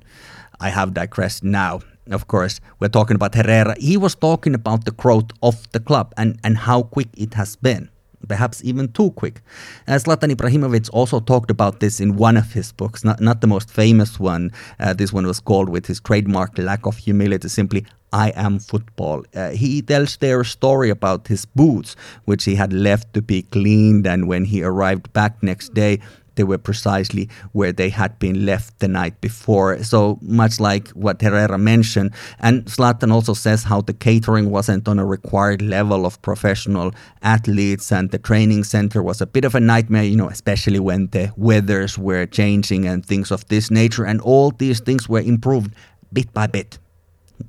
I 0.60 0.70
have 0.70 0.94
digressed 0.94 1.44
now 1.44 1.80
of 2.12 2.26
course, 2.28 2.60
we're 2.78 2.88
talking 2.88 3.14
about 3.14 3.34
Herrera. 3.34 3.74
He 3.78 3.96
was 3.96 4.14
talking 4.14 4.54
about 4.54 4.84
the 4.84 4.90
growth 4.90 5.30
of 5.42 5.70
the 5.72 5.80
club 5.80 6.12
and, 6.16 6.38
and 6.44 6.58
how 6.58 6.82
quick 6.82 7.08
it 7.16 7.34
has 7.34 7.56
been, 7.56 7.90
perhaps 8.26 8.64
even 8.64 8.92
too 8.92 9.10
quick. 9.12 9.40
As 9.86 10.04
Zlatan 10.04 10.32
Ibrahimovic 10.34 10.90
also 10.92 11.20
talked 11.20 11.50
about 11.50 11.80
this 11.80 12.00
in 12.00 12.16
one 12.16 12.36
of 12.36 12.52
his 12.52 12.72
books, 12.72 13.04
not, 13.04 13.20
not 13.20 13.40
the 13.40 13.46
most 13.46 13.70
famous 13.70 14.18
one. 14.18 14.52
Uh, 14.78 14.94
this 14.94 15.12
one 15.12 15.26
was 15.26 15.40
called, 15.40 15.68
with 15.68 15.86
his 15.86 16.00
trademark 16.00 16.56
lack 16.58 16.86
of 16.86 16.96
humility, 16.96 17.48
simply 17.48 17.86
I 18.12 18.32
am 18.36 18.58
football. 18.58 19.24
Uh, 19.34 19.50
he 19.50 19.82
tells 19.82 20.16
their 20.16 20.42
story 20.44 20.88
about 20.88 21.28
his 21.28 21.44
boots, 21.44 21.94
which 22.24 22.44
he 22.44 22.54
had 22.54 22.72
left 22.72 23.12
to 23.14 23.22
be 23.22 23.42
cleaned, 23.42 24.06
and 24.06 24.26
when 24.26 24.44
he 24.46 24.62
arrived 24.62 25.12
back 25.12 25.42
next 25.42 25.74
day, 25.74 26.00
they 26.38 26.44
were 26.44 26.56
precisely 26.56 27.28
where 27.52 27.72
they 27.72 27.90
had 27.90 28.18
been 28.20 28.46
left 28.46 28.78
the 28.78 28.86
night 28.86 29.20
before. 29.20 29.82
So 29.82 30.18
much 30.22 30.60
like 30.60 30.88
what 30.90 31.20
Herrera 31.20 31.58
mentioned. 31.58 32.14
And 32.38 32.64
Zlatan 32.66 33.12
also 33.12 33.34
says 33.34 33.64
how 33.64 33.80
the 33.80 33.92
catering 33.92 34.50
wasn't 34.50 34.86
on 34.86 35.00
a 35.00 35.04
required 35.04 35.60
level 35.60 36.06
of 36.06 36.22
professional 36.22 36.94
athletes 37.22 37.90
and 37.90 38.12
the 38.12 38.18
training 38.18 38.62
center 38.62 39.02
was 39.02 39.20
a 39.20 39.26
bit 39.26 39.44
of 39.44 39.56
a 39.56 39.60
nightmare, 39.60 40.04
you 40.04 40.16
know, 40.16 40.28
especially 40.28 40.78
when 40.78 41.08
the 41.08 41.32
weathers 41.36 41.98
were 41.98 42.24
changing 42.24 42.86
and 42.86 43.04
things 43.04 43.32
of 43.32 43.44
this 43.48 43.68
nature. 43.70 44.04
And 44.06 44.20
all 44.20 44.52
these 44.52 44.78
things 44.78 45.08
were 45.08 45.20
improved 45.20 45.74
bit 46.12 46.32
by 46.32 46.46
bit 46.46 46.78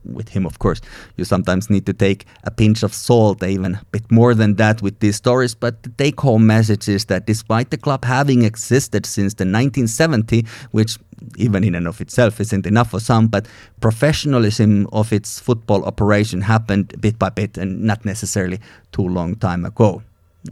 with 0.03 0.29
him, 0.29 0.45
of 0.45 0.59
course, 0.59 0.81
you 1.17 1.25
sometimes 1.25 1.69
need 1.69 1.85
to 1.85 1.93
take 1.93 2.25
a 2.43 2.51
pinch 2.51 2.83
of 2.83 2.93
salt, 2.93 3.43
even 3.43 3.75
a 3.75 3.81
bit 3.91 4.09
more 4.11 4.33
than 4.33 4.55
that 4.55 4.81
with 4.81 4.99
these 4.99 5.15
stories. 5.15 5.55
But 5.55 5.83
the 5.83 5.89
take 5.89 6.19
home 6.19 6.45
message 6.47 6.87
is 6.87 7.05
that 7.05 7.25
despite 7.25 7.69
the 7.69 7.77
club 7.77 8.05
having 8.05 8.43
existed 8.43 9.05
since 9.05 9.35
the 9.35 9.43
1970, 9.43 10.45
which 10.71 10.97
even 11.37 11.63
in 11.63 11.75
and 11.75 11.87
of 11.87 12.01
itself 12.01 12.39
isn't 12.39 12.65
enough 12.65 12.91
for 12.91 12.99
some, 12.99 13.27
but 13.27 13.47
professionalism 13.81 14.87
of 14.91 15.11
its 15.11 15.39
football 15.39 15.83
operation 15.85 16.41
happened 16.41 16.93
bit 17.01 17.19
by 17.19 17.29
bit 17.29 17.57
and 17.57 17.81
not 17.81 18.05
necessarily 18.05 18.59
too 18.91 19.07
long 19.07 19.35
time 19.35 19.65
ago. 19.65 20.01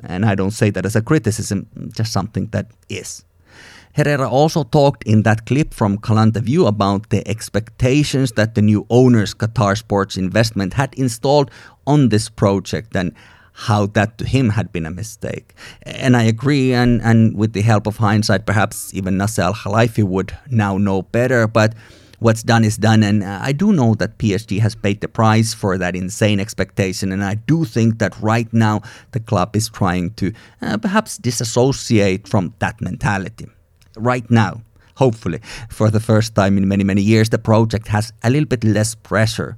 And 0.04 0.26
I 0.26 0.36
don't 0.36 0.52
say 0.52 0.70
that 0.72 0.86
as 0.86 0.96
a 0.96 1.02
criticism, 1.02 1.68
just 1.96 2.12
something 2.12 2.48
that 2.48 2.68
is. 2.90 3.24
Herrera 3.98 4.30
also 4.30 4.64
talked 4.64 5.02
in 5.06 5.24
that 5.24 5.48
clip 5.48 5.74
from 5.74 5.98
Colinterview 5.98 6.68
about 6.68 7.10
the 7.10 7.28
expectations 7.28 8.34
that 8.34 8.54
the 8.54 8.62
new 8.62 8.86
owners, 8.92 9.34
Qatar 9.34 9.76
Sports 9.76 10.18
Investment, 10.18 10.76
had 10.76 10.94
installed 10.94 11.50
on 11.88 12.10
this 12.10 12.30
project 12.30 12.96
and 12.96 13.12
how 13.54 13.88
that 13.88 14.20
to 14.20 14.26
him 14.26 14.50
had 14.50 14.72
been 14.72 14.86
a 14.86 14.92
mistake. 14.92 15.56
And 15.82 16.16
I 16.16 16.22
agree, 16.22 16.76
and, 16.76 17.02
and 17.02 17.36
with 17.36 17.54
the 17.54 17.62
help 17.62 17.88
of 17.88 17.98
hindsight, 17.98 18.46
perhaps 18.46 18.94
even 18.94 19.18
Nasser 19.18 19.42
Al 19.42 19.56
Khelaifi 19.56 20.04
would 20.04 20.38
now 20.52 20.78
know 20.78 21.02
better, 21.02 21.48
but 21.48 21.74
what's 22.20 22.44
done 22.44 22.64
is 22.64 22.78
done. 22.78 23.02
And 23.02 23.24
I 23.24 23.52
do 23.52 23.74
know 23.74 23.96
that 23.96 24.20
PSG 24.20 24.60
has 24.60 24.76
paid 24.76 25.02
the 25.02 25.08
price 25.08 25.56
for 25.56 25.76
that 25.80 25.96
insane 25.96 26.40
expectation. 26.40 27.12
And 27.12 27.24
I 27.24 27.34
do 27.34 27.66
think 27.66 27.98
that 27.98 28.16
right 28.22 28.54
now 28.54 28.84
the 29.14 29.20
club 29.20 29.56
is 29.56 29.70
trying 29.70 30.12
to 30.12 30.32
uh, 30.62 30.78
perhaps 30.78 31.18
disassociate 31.18 32.28
from 32.28 32.54
that 32.60 32.80
mentality 32.80 33.48
right 33.98 34.30
now, 34.30 34.62
hopefully, 34.96 35.40
for 35.70 35.90
the 35.90 36.00
first 36.00 36.36
time 36.36 36.58
in 36.58 36.68
many, 36.68 36.84
many 36.84 37.02
years, 37.02 37.30
the 37.30 37.38
project 37.38 37.88
has 37.88 38.12
a 38.24 38.30
little 38.30 38.48
bit 38.48 38.64
less 38.64 38.96
pressure. 38.96 39.58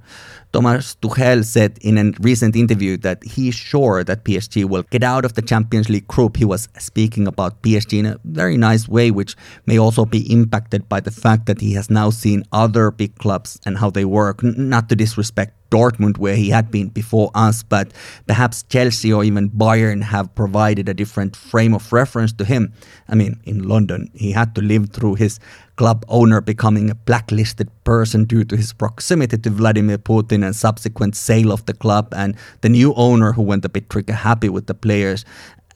Thomas 0.52 0.96
Tuchel 1.00 1.44
said 1.44 1.78
in 1.80 1.96
a 1.96 2.12
recent 2.20 2.56
interview 2.56 2.96
that 2.98 3.22
he's 3.22 3.54
sure 3.54 4.02
that 4.02 4.24
PSG 4.24 4.64
will 4.64 4.82
get 4.90 5.04
out 5.04 5.24
of 5.24 5.34
the 5.34 5.42
Champions 5.42 5.88
League 5.88 6.08
group. 6.08 6.36
He 6.36 6.44
was 6.44 6.68
speaking 6.78 7.28
about 7.28 7.62
PSG 7.62 8.00
in 8.00 8.06
a 8.06 8.18
very 8.24 8.56
nice 8.56 8.88
way, 8.88 9.12
which 9.12 9.36
may 9.66 9.78
also 9.78 10.04
be 10.04 10.30
impacted 10.32 10.88
by 10.88 11.00
the 11.00 11.12
fact 11.12 11.46
that 11.46 11.60
he 11.60 11.74
has 11.74 11.88
now 11.88 12.10
seen 12.10 12.42
other 12.50 12.90
big 12.90 13.14
clubs 13.16 13.60
and 13.64 13.78
how 13.78 13.90
they 13.90 14.04
work. 14.04 14.42
Not 14.42 14.88
to 14.88 14.96
disrespect 14.96 15.54
Dortmund, 15.70 16.18
where 16.18 16.36
he 16.36 16.50
had 16.50 16.70
been 16.70 16.88
before 16.88 17.30
us, 17.34 17.62
but 17.62 17.92
perhaps 18.26 18.62
Chelsea 18.64 19.12
or 19.12 19.24
even 19.24 19.50
Bayern 19.50 20.02
have 20.02 20.34
provided 20.34 20.88
a 20.88 20.94
different 20.94 21.36
frame 21.36 21.74
of 21.74 21.92
reference 21.92 22.32
to 22.34 22.44
him. 22.44 22.72
I 23.08 23.14
mean, 23.14 23.40
in 23.44 23.68
London, 23.68 24.10
he 24.14 24.32
had 24.32 24.54
to 24.56 24.62
live 24.62 24.90
through 24.90 25.14
his 25.14 25.38
club 25.76 26.04
owner 26.08 26.42
becoming 26.42 26.90
a 26.90 26.94
blacklisted 26.94 27.70
person 27.84 28.24
due 28.24 28.44
to 28.44 28.56
his 28.56 28.72
proximity 28.72 29.38
to 29.38 29.50
Vladimir 29.50 29.96
Putin 29.96 30.44
and 30.44 30.54
subsequent 30.54 31.16
sale 31.16 31.50
of 31.50 31.64
the 31.64 31.72
club, 31.72 32.12
and 32.14 32.36
the 32.60 32.68
new 32.68 32.92
owner 32.94 33.32
who 33.32 33.42
went 33.42 33.64
a 33.64 33.68
bit 33.68 33.88
trigger 33.88 34.12
happy 34.12 34.48
with 34.48 34.66
the 34.66 34.74
players. 34.74 35.24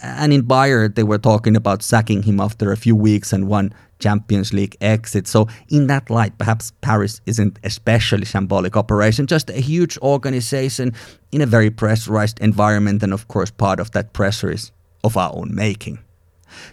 And 0.00 0.32
in 0.32 0.42
Bayern, 0.42 0.94
they 0.94 1.02
were 1.02 1.18
talking 1.18 1.56
about 1.56 1.82
sacking 1.82 2.22
him 2.22 2.40
after 2.40 2.72
a 2.72 2.76
few 2.76 2.96
weeks 2.96 3.32
and 3.32 3.48
one 3.48 3.72
Champions 4.00 4.52
League 4.52 4.76
exit. 4.80 5.26
So, 5.26 5.48
in 5.68 5.86
that 5.86 6.10
light, 6.10 6.36
perhaps 6.36 6.72
Paris 6.80 7.20
isn't 7.26 7.58
especially 7.64 8.24
symbolic 8.24 8.76
operation, 8.76 9.26
just 9.26 9.50
a 9.50 9.60
huge 9.60 9.96
organization 9.98 10.92
in 11.32 11.40
a 11.40 11.46
very 11.46 11.70
pressurized 11.70 12.40
environment. 12.40 13.02
And 13.02 13.12
of 13.12 13.28
course, 13.28 13.50
part 13.50 13.80
of 13.80 13.92
that 13.92 14.12
pressure 14.12 14.50
is 14.50 14.72
of 15.02 15.16
our 15.16 15.32
own 15.34 15.54
making. 15.54 15.98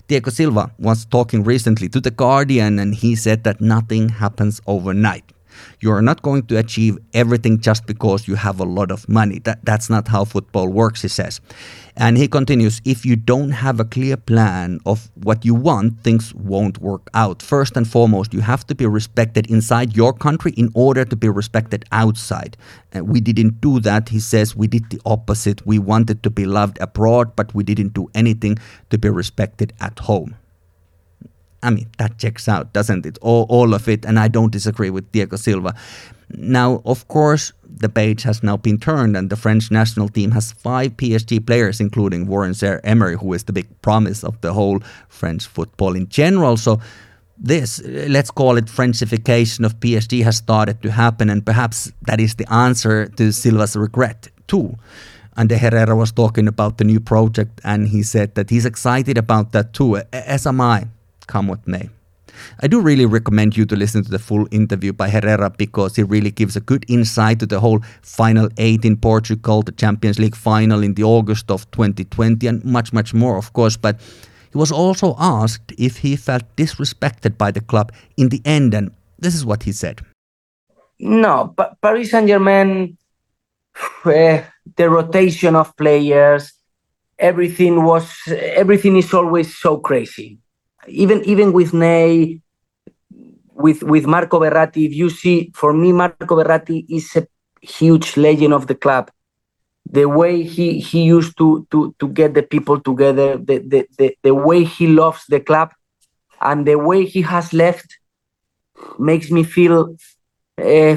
Thiago 0.08 0.32
Silva 0.32 0.72
was 0.78 1.06
talking 1.06 1.44
recently 1.44 1.90
to 1.90 2.00
The 2.00 2.12
Guardian 2.12 2.80
and 2.80 2.94
he 2.94 3.16
said 3.16 3.44
that 3.44 3.62
nothing 3.62 4.10
happens 4.10 4.62
overnight. 4.68 5.24
You 5.80 5.92
are 5.92 6.02
not 6.02 6.22
going 6.22 6.44
to 6.48 6.58
achieve 6.58 6.98
everything 7.14 7.60
just 7.60 7.86
because 7.86 8.28
you 8.28 8.36
have 8.36 8.60
a 8.60 8.66
lot 8.66 8.92
of 8.92 9.08
money. 9.10 9.40
That, 9.40 9.64
that's 9.64 9.90
not 9.90 10.08
how 10.08 10.26
football 10.26 10.68
works, 10.68 11.02
he 11.02 11.08
says. 11.08 11.42
And 11.96 12.18
he 12.18 12.28
continues 12.28 12.82
if 12.86 13.06
you 13.06 13.16
don't 13.16 13.52
have 13.52 13.80
a 13.80 13.86
clear 13.86 14.18
plan 14.18 14.80
of 14.86 15.10
what 15.16 15.44
you 15.44 15.54
want, 15.54 16.02
things 16.02 16.34
won't 16.34 16.80
work 16.80 17.10
out. 17.14 17.42
First 17.42 17.76
and 17.76 17.88
foremost, 17.88 18.34
you 18.34 18.42
have 18.42 18.66
to 18.68 18.76
be 18.76 18.86
respected 18.86 19.50
inside 19.50 19.96
your 19.96 20.14
country 20.14 20.54
in 20.58 20.72
order 20.74 21.04
to 21.06 21.16
be 21.16 21.30
respected 21.30 21.86
outside. 21.92 22.58
And 22.92 23.08
we 23.08 23.20
didn't 23.22 23.62
do 23.62 23.80
that. 23.82 24.10
He 24.10 24.20
says 24.20 24.56
we 24.56 24.68
did 24.68 24.90
the 24.90 25.02
opposite. 25.06 25.66
We 25.66 25.80
wanted 25.80 26.24
to 26.24 26.30
be 26.30 26.46
loved 26.46 26.80
abroad, 26.80 27.36
but 27.36 27.54
we 27.54 27.64
didn't 27.64 27.94
do 27.94 28.10
anything 28.16 28.58
to 28.90 28.98
be 28.98 29.10
respected 29.10 29.74
at 29.80 30.00
home. 30.00 30.36
I 31.64 31.70
mean, 31.70 31.88
that 31.98 32.18
checks 32.18 32.48
out, 32.48 32.74
doesn't 32.74 33.06
it? 33.06 33.18
All, 33.22 33.46
all 33.50 33.74
of 33.74 33.88
it. 33.88 34.06
And 34.06 34.18
I 34.18 34.28
don't 34.28 34.52
disagree 34.52 34.90
with 34.90 35.12
Thiago 35.12 35.38
Silva. 35.38 35.76
Now, 36.30 36.82
of 36.86 37.08
course, 37.08 37.52
the 37.70 37.90
page 37.90 38.24
has 38.24 38.42
now 38.42 38.58
been 38.58 38.80
turned, 38.80 39.18
and 39.18 39.30
the 39.30 39.36
French 39.36 39.70
national 39.70 40.10
team 40.10 40.32
has 40.32 40.54
five 40.54 40.98
PSG 40.98 41.46
players, 41.46 41.80
including 41.80 42.28
Warren 42.28 42.54
Zaire 42.54 42.86
Emery, 42.86 43.18
who 43.18 43.34
is 43.34 43.44
the 43.44 43.54
big 43.54 43.68
promise 43.82 44.24
of 44.24 44.40
the 44.42 44.54
whole 44.54 44.80
French 45.10 45.46
football 45.46 45.96
in 45.96 46.08
general. 46.08 46.58
So, 46.58 46.80
this, 47.38 47.82
let's 47.84 48.30
call 48.30 48.58
it 48.58 48.66
Frenchification 48.66 49.66
of 49.66 49.80
PSG, 49.80 50.24
has 50.24 50.38
started 50.38 50.82
to 50.84 50.92
happen, 50.92 51.30
and 51.30 51.46
perhaps 51.46 51.92
that 52.04 52.20
is 52.20 52.36
the 52.36 52.52
answer 52.54 53.08
to 53.08 53.32
Silva's 53.34 53.76
regret, 53.76 54.30
too. 54.48 54.78
And 55.36 55.50
Herrera 55.50 55.96
was 55.96 56.12
talking 56.12 56.48
about 56.48 56.78
the 56.78 56.84
new 56.84 57.00
project, 57.00 57.60
and 57.64 57.88
he 57.88 58.04
said 58.04 58.36
that 58.36 58.50
he's 58.50 58.66
excited 58.66 59.18
about 59.18 59.54
that 59.54 59.74
too, 59.74 59.98
as 60.14 60.46
am 60.46 60.62
I 60.62 60.88
come 61.32 61.48
what 61.48 61.68
may. 61.68 61.90
I 62.64 62.68
do 62.68 62.80
really 62.82 63.06
recommend 63.06 63.58
you 63.58 63.66
to 63.66 63.76
listen 63.76 64.04
to 64.04 64.12
the 64.12 64.20
full 64.20 64.48
interview 64.52 64.94
by 64.94 65.10
Herrera 65.10 65.50
because 65.50 65.96
he 65.96 66.04
really 66.04 66.32
gives 66.32 66.56
a 66.56 66.62
good 66.72 66.84
insight 66.88 67.40
to 67.40 67.46
the 67.46 67.60
whole 67.60 67.82
final 68.02 68.50
eight 68.58 68.84
in 68.86 68.96
Portugal, 68.98 69.62
the 69.62 69.72
Champions 69.84 70.18
League 70.20 70.36
final 70.36 70.84
in 70.84 70.94
the 70.96 71.04
August 71.04 71.52
of 71.52 71.70
2020, 71.72 72.48
and 72.48 72.64
much, 72.66 72.94
much 72.94 73.14
more, 73.14 73.38
of 73.38 73.54
course. 73.54 73.78
But 73.78 73.96
He 74.52 74.58
was 74.58 74.72
also 74.72 75.16
asked 75.18 75.72
if 75.78 75.98
he 75.98 76.16
felt 76.18 76.44
disrespected 76.58 77.38
by 77.38 77.52
the 77.52 77.62
club 77.62 77.92
in 78.18 78.30
the 78.30 78.42
end, 78.44 78.74
and 78.74 78.92
this 79.18 79.34
is 79.34 79.46
what 79.46 79.64
he 79.64 79.72
said. 79.72 80.02
No, 81.00 81.54
pa- 81.56 81.74
Paris 81.82 82.12
Saint 82.12 82.28
Germain, 82.28 82.98
uh, 84.06 84.42
the 84.76 84.90
rotation 84.90 85.56
of 85.56 85.76
players, 85.78 86.52
everything 87.18 87.84
was 87.84 88.12
everything 88.28 88.98
is 88.98 89.14
always 89.14 89.56
so 89.56 89.78
crazy. 89.78 90.38
Even 90.88 91.24
even 91.26 91.54
with 91.54 91.74
Ney, 91.74 92.42
with 93.54 93.84
with 93.84 94.06
Marco 94.06 94.40
Verratti, 94.40 94.86
if 94.86 94.94
you 94.94 95.10
see, 95.10 95.52
for 95.54 95.74
me, 95.74 95.94
Marco 95.94 96.36
Verratti 96.36 96.86
is 96.90 97.16
a 97.16 97.28
huge 97.62 98.18
legend 98.18 98.54
of 98.54 98.68
the 98.68 98.76
club. 98.76 99.12
The 99.90 100.06
way 100.06 100.44
he 100.44 100.80
he 100.80 101.04
used 101.04 101.38
to 101.38 101.68
to 101.72 101.94
to 102.00 102.08
get 102.08 102.34
the 102.34 102.44
people 102.44 102.80
together, 102.80 103.38
the 103.38 103.60
the 103.60 103.88
the, 103.98 104.18
the 104.24 104.34
way 104.34 104.64
he 104.64 104.88
loves 104.88 105.26
the 105.28 105.40
club, 105.40 105.74
and 106.42 106.66
the 106.66 106.76
way 106.76 107.06
he 107.06 107.22
has 107.22 107.54
left 107.54 107.98
makes 108.98 109.30
me 109.30 109.44
feel 109.44 109.96
uh, 110.64 110.96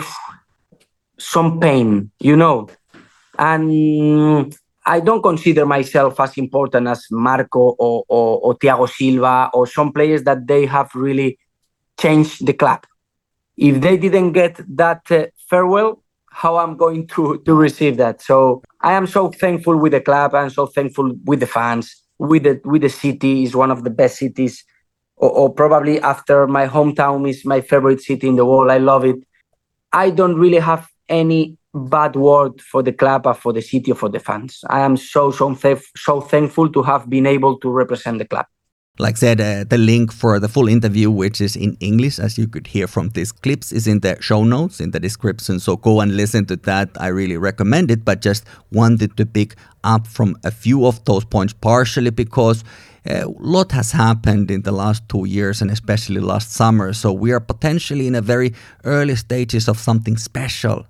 some 1.19 1.61
pain, 1.61 2.11
you 2.21 2.37
know. 2.37 2.69
And 3.39 4.57
I 4.87 5.01
don't 5.01 5.23
consider 5.23 5.65
myself 5.65 6.21
as 6.21 6.37
important 6.37 6.89
as 6.89 7.07
Marco 7.11 7.75
or, 7.79 8.05
or, 8.09 8.39
or 8.41 8.55
Thiago 8.59 8.89
Silva 8.89 9.51
or 9.55 9.67
some 9.67 9.93
players 9.93 10.25
that 10.25 10.47
they 10.47 10.67
have 10.67 10.91
really 10.95 11.39
changed 11.99 12.45
the 12.47 12.53
club. 12.53 12.85
If 13.57 13.81
they 13.81 13.97
didn't 13.97 14.33
get 14.33 14.61
that 14.77 15.11
uh, 15.11 15.27
farewell, 15.49 16.03
how 16.31 16.57
I'm 16.57 16.77
going 16.77 17.07
to 17.09 17.41
to 17.47 17.55
receive 17.55 17.97
that? 17.99 18.21
So 18.21 18.63
I 18.81 18.95
am 18.95 19.07
so 19.07 19.31
thankful 19.31 19.77
with 19.77 19.93
the 19.93 20.01
club. 20.01 20.35
I'm 20.35 20.51
so 20.51 20.67
thankful 20.67 21.15
with 21.25 21.41
the 21.41 21.47
fans, 21.47 22.03
with 22.19 22.43
the 22.43 22.61
with 22.65 22.83
the 22.83 22.89
city. 22.89 23.45
is 23.45 23.55
one 23.55 23.71
of 23.71 23.85
the 23.85 23.91
best 23.91 24.19
cities, 24.19 24.65
or, 25.17 25.31
or 25.31 25.55
probably 25.55 26.01
after 26.01 26.49
my 26.49 26.67
hometown 26.67 27.29
is 27.29 27.45
my 27.45 27.61
favorite 27.61 28.01
city 28.01 28.27
in 28.27 28.35
the 28.35 28.45
world. 28.45 28.71
I 28.71 28.79
love 28.79 29.05
it. 29.05 29.17
I 29.93 30.11
don't 30.11 30.35
really 30.35 30.59
have 30.59 30.89
any 31.09 31.57
bad 31.75 32.17
word 32.17 32.61
for 32.61 32.83
the 32.83 32.93
club 32.93 33.27
or 33.27 33.35
for 33.35 33.53
the 33.53 33.61
city 33.61 33.93
or 33.93 33.97
for 33.97 34.09
the 34.09 34.21
fans. 34.21 34.61
I 34.69 34.81
am 34.81 34.97
so 34.97 35.31
so 35.31 35.57
so 35.97 36.21
thankful 36.21 36.71
to 36.71 36.83
have 36.83 37.11
been 37.11 37.27
able 37.27 37.59
to 37.59 37.71
represent 37.71 38.19
the 38.19 38.27
club. 38.27 38.47
Like 39.01 39.17
said, 39.17 39.41
uh, 39.41 39.65
the 39.65 39.77
link 39.77 40.13
for 40.13 40.39
the 40.39 40.49
full 40.49 40.69
interview, 40.69 41.11
which 41.11 41.41
is 41.41 41.57
in 41.57 41.77
English, 41.81 42.21
as 42.21 42.39
you 42.39 42.47
could 42.47 42.69
hear 42.69 42.87
from 42.87 43.09
these 43.09 43.33
clips, 43.33 43.73
is 43.73 43.89
in 43.89 43.99
the 44.01 44.17
show 44.21 44.45
notes 44.45 44.79
in 44.79 44.93
the 44.93 45.01
description. 45.01 45.59
So 45.59 45.77
go 45.77 46.01
and 46.01 46.17
listen 46.17 46.47
to 46.47 46.57
that. 46.59 46.91
I 47.01 47.09
really 47.09 47.37
recommend 47.37 47.91
it, 47.91 48.05
but 48.05 48.21
just 48.21 48.45
wanted 48.71 49.17
to 49.17 49.27
pick 49.27 49.57
up 49.83 50.07
from 50.07 50.37
a 50.45 50.53
few 50.53 50.87
of 50.87 51.05
those 51.07 51.25
points, 51.25 51.53
partially 51.53 52.11
because 52.11 52.63
a 53.05 53.25
uh, 53.25 53.33
lot 53.41 53.73
has 53.73 53.91
happened 53.91 54.49
in 54.49 54.63
the 54.63 54.73
last 54.73 55.09
two 55.09 55.25
years 55.25 55.61
and 55.61 55.73
especially 55.73 56.21
last 56.21 56.53
summer. 56.53 56.93
So 56.93 57.13
we 57.13 57.33
are 57.33 57.41
potentially 57.41 58.07
in 58.07 58.15
a 58.15 58.23
very 58.23 58.55
early 58.85 59.17
stages 59.17 59.69
of 59.69 59.77
something 59.77 60.17
special. 60.17 60.87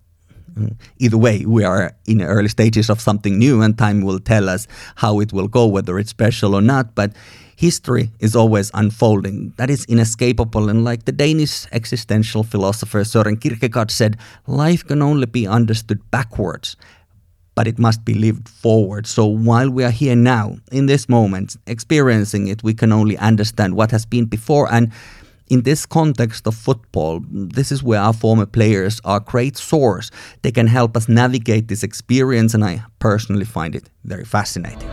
Either 0.99 1.19
way, 1.19 1.45
we 1.47 1.65
are 1.65 1.93
in 2.07 2.23
early 2.23 2.49
stages 2.49 2.91
of 2.91 3.01
something 3.01 3.39
new, 3.39 3.63
and 3.63 3.77
time 3.77 4.03
will 4.03 4.21
tell 4.21 4.49
us 4.49 4.67
how 4.97 5.21
it 5.21 5.33
will 5.33 5.49
go, 5.49 5.67
whether 5.67 5.99
it's 5.99 6.11
special 6.11 6.55
or 6.55 6.63
not. 6.63 6.95
But 6.95 7.13
history 7.57 8.11
is 8.21 8.35
always 8.37 8.71
unfolding. 8.75 9.53
That 9.57 9.71
is 9.71 9.85
inescapable. 9.87 10.69
And 10.69 10.85
like 10.85 11.05
the 11.05 11.13
Danish 11.13 11.67
existential 11.73 12.43
philosopher 12.43 13.01
Søren 13.05 13.41
Kierkegaard 13.41 13.91
said, 13.91 14.17
life 14.47 14.85
can 14.87 15.03
only 15.03 15.27
be 15.27 15.47
understood 15.47 16.01
backwards, 16.11 16.77
but 17.55 17.67
it 17.67 17.79
must 17.79 18.05
be 18.05 18.15
lived 18.15 18.49
forward. 18.49 19.07
So 19.07 19.25
while 19.27 19.71
we 19.71 19.85
are 19.85 19.93
here 19.93 20.17
now, 20.17 20.57
in 20.73 20.87
this 20.87 21.09
moment, 21.09 21.57
experiencing 21.67 22.49
it, 22.49 22.65
we 22.65 22.75
can 22.75 22.93
only 22.93 23.17
understand 23.19 23.77
what 23.77 23.91
has 23.93 24.05
been 24.05 24.25
before. 24.25 24.73
And 24.73 24.91
in 25.55 25.63
this 25.63 25.87
context 25.87 26.49
of 26.49 26.55
football, 26.57 27.21
this 27.31 27.71
is 27.71 27.81
where 27.81 28.01
our 28.01 28.13
former 28.13 28.45
players 28.45 29.01
are 29.05 29.19
a 29.19 29.21
great 29.21 29.57
source. 29.57 30.11
They 30.43 30.51
can 30.51 30.67
help 30.67 30.97
us 30.97 31.09
navigate 31.09 31.69
this 31.69 31.85
experience, 31.85 32.55
and 32.55 32.65
I 32.65 32.83
personally 32.99 33.45
find 33.45 33.77
it 33.77 33.89
very 34.03 34.25
fascinating. 34.25 34.91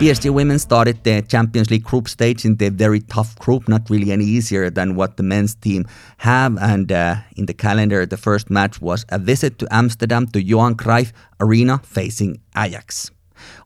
PSG 0.00 0.30
women 0.30 0.58
started 0.58 1.04
the 1.04 1.22
Champions 1.22 1.70
League 1.70 1.84
group 1.84 2.08
stage 2.08 2.44
in 2.44 2.56
the 2.56 2.70
very 2.70 2.98
tough 2.98 3.38
group, 3.38 3.68
not 3.68 3.88
really 3.88 4.10
any 4.10 4.24
easier 4.24 4.68
than 4.68 4.96
what 4.96 5.16
the 5.16 5.22
men's 5.22 5.54
team 5.54 5.86
have. 6.18 6.58
And 6.60 6.90
uh, 6.90 7.14
in 7.36 7.46
the 7.46 7.54
calendar, 7.54 8.04
the 8.04 8.16
first 8.16 8.50
match 8.50 8.82
was 8.82 9.06
a 9.10 9.20
visit 9.20 9.60
to 9.60 9.68
Amsterdam 9.70 10.26
to 10.34 10.42
Johan 10.42 10.74
Cruyff 10.74 11.12
Arena 11.38 11.78
facing 11.84 12.40
Ajax. 12.56 13.13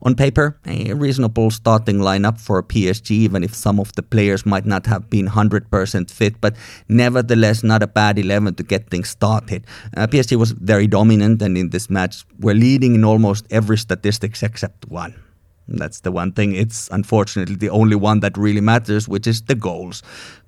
On 0.01 0.15
paper, 0.15 0.57
a 0.65 0.93
reasonable 0.93 1.51
starting 1.51 1.99
lineup 1.99 2.39
for 2.39 2.61
PSG, 2.63 3.11
even 3.11 3.43
if 3.43 3.55
some 3.55 3.79
of 3.79 3.93
the 3.95 4.03
players 4.03 4.45
might 4.45 4.65
not 4.65 4.85
have 4.85 5.09
been 5.09 5.27
100% 5.27 6.11
fit, 6.11 6.41
but 6.41 6.55
nevertheless 6.87 7.63
not 7.63 7.83
a 7.83 7.87
bad 7.87 8.17
11 8.17 8.55
to 8.55 8.63
get 8.63 8.89
things 8.89 9.09
started. 9.09 9.65
Uh, 9.95 10.07
PSG 10.07 10.37
was 10.37 10.51
very 10.51 10.87
dominant, 10.87 11.41
and 11.41 11.57
in 11.57 11.69
this 11.69 11.89
match, 11.89 12.25
were 12.39 12.53
leading 12.53 12.95
in 12.95 13.03
almost 13.03 13.45
every 13.49 13.77
statistics 13.77 14.43
except 14.43 14.87
one. 14.87 15.13
That's 15.77 16.01
the 16.01 16.11
one 16.11 16.31
thing. 16.31 16.55
It's 16.55 16.89
unfortunately 16.91 17.55
the 17.55 17.69
only 17.69 17.95
one 17.95 18.19
that 18.21 18.37
really 18.37 18.61
matters, 18.61 19.07
which 19.07 19.27
is 19.27 19.41
the 19.43 19.55
goals. 19.55 20.01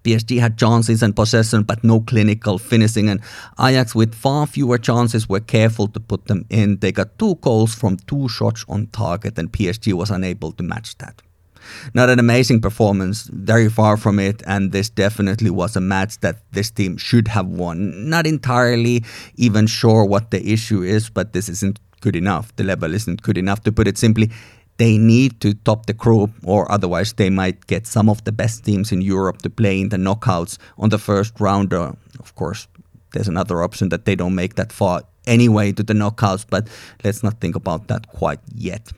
PSG 0.04 0.40
had 0.40 0.58
chances 0.58 1.04
and 1.04 1.16
possession, 1.16 1.64
but 1.64 1.84
no 1.84 2.02
clinical 2.02 2.58
finishing. 2.58 3.08
And 3.08 3.22
Ajax, 3.60 3.94
with 3.94 4.16
far 4.16 4.48
fewer 4.48 4.78
chances, 4.78 5.30
were 5.30 5.40
careful 5.40 5.88
to 5.90 6.00
put 6.00 6.26
them 6.26 6.46
in. 6.50 6.78
They 6.78 6.92
got 6.92 7.20
two 7.20 7.36
goals 7.36 7.76
from 7.76 7.98
two 8.08 8.28
shots 8.30 8.66
on 8.68 8.88
target, 8.88 9.38
and 9.38 9.52
PSG 9.52 9.94
was 9.94 10.10
unable 10.10 10.52
to 10.54 10.64
match 10.64 10.98
that. 10.98 11.22
Not 11.94 12.10
an 12.10 12.18
amazing 12.18 12.62
performance, 12.62 13.30
very 13.32 13.70
far 13.70 13.96
from 13.96 14.20
it, 14.20 14.42
and 14.48 14.72
this 14.72 14.90
definitely 14.90 15.52
was 15.52 15.76
a 15.76 15.82
match 15.82 16.20
that 16.22 16.44
this 16.52 16.72
team 16.72 16.98
should 16.98 17.28
have 17.28 17.46
won. 17.46 18.10
Not 18.10 18.26
entirely 18.26 19.04
even 19.36 19.68
sure 19.68 20.04
what 20.04 20.32
the 20.32 20.44
issue 20.52 20.82
is, 20.82 21.12
but 21.12 21.34
this 21.34 21.48
isn't 21.48 21.80
good 22.02 22.16
enough. 22.16 22.54
The 22.56 22.64
level 22.64 22.94
isn't 22.94 23.22
good 23.22 23.38
enough. 23.38 23.62
To 23.64 23.72
put 23.72 23.88
it 23.88 23.98
simply, 23.98 24.32
they 24.78 24.98
need 24.98 25.40
to 25.42 25.54
top 25.54 25.86
the 25.86 25.94
group, 25.94 26.32
or 26.44 26.72
otherwise 26.72 27.14
they 27.14 27.30
might 27.30 27.68
get 27.68 27.86
some 27.86 28.10
of 28.10 28.24
the 28.24 28.32
best 28.32 28.66
teams 28.66 28.92
in 28.92 29.02
Europe 29.02 29.42
to 29.44 29.50
play 29.50 29.80
in 29.80 29.90
the 29.90 29.98
knockouts 29.98 30.58
on 30.78 30.90
the 30.90 30.98
first 30.98 31.40
round. 31.40 31.74
Or, 31.74 31.96
of 32.20 32.34
course, 32.36 32.68
there's 33.14 33.28
another 33.28 33.62
option 33.62 33.90
that 33.90 34.06
they 34.06 34.16
don't 34.16 34.36
make 34.36 34.56
that 34.56 34.72
far 34.72 35.04
anyway 35.28 35.72
to 35.74 35.84
the 35.84 35.94
knockouts, 35.94 36.46
but 36.50 36.68
let's 37.04 37.22
not 37.22 37.40
think 37.40 37.56
about 37.56 37.88
that 37.88 38.08
quite 38.08 38.40
yet. 38.56 38.92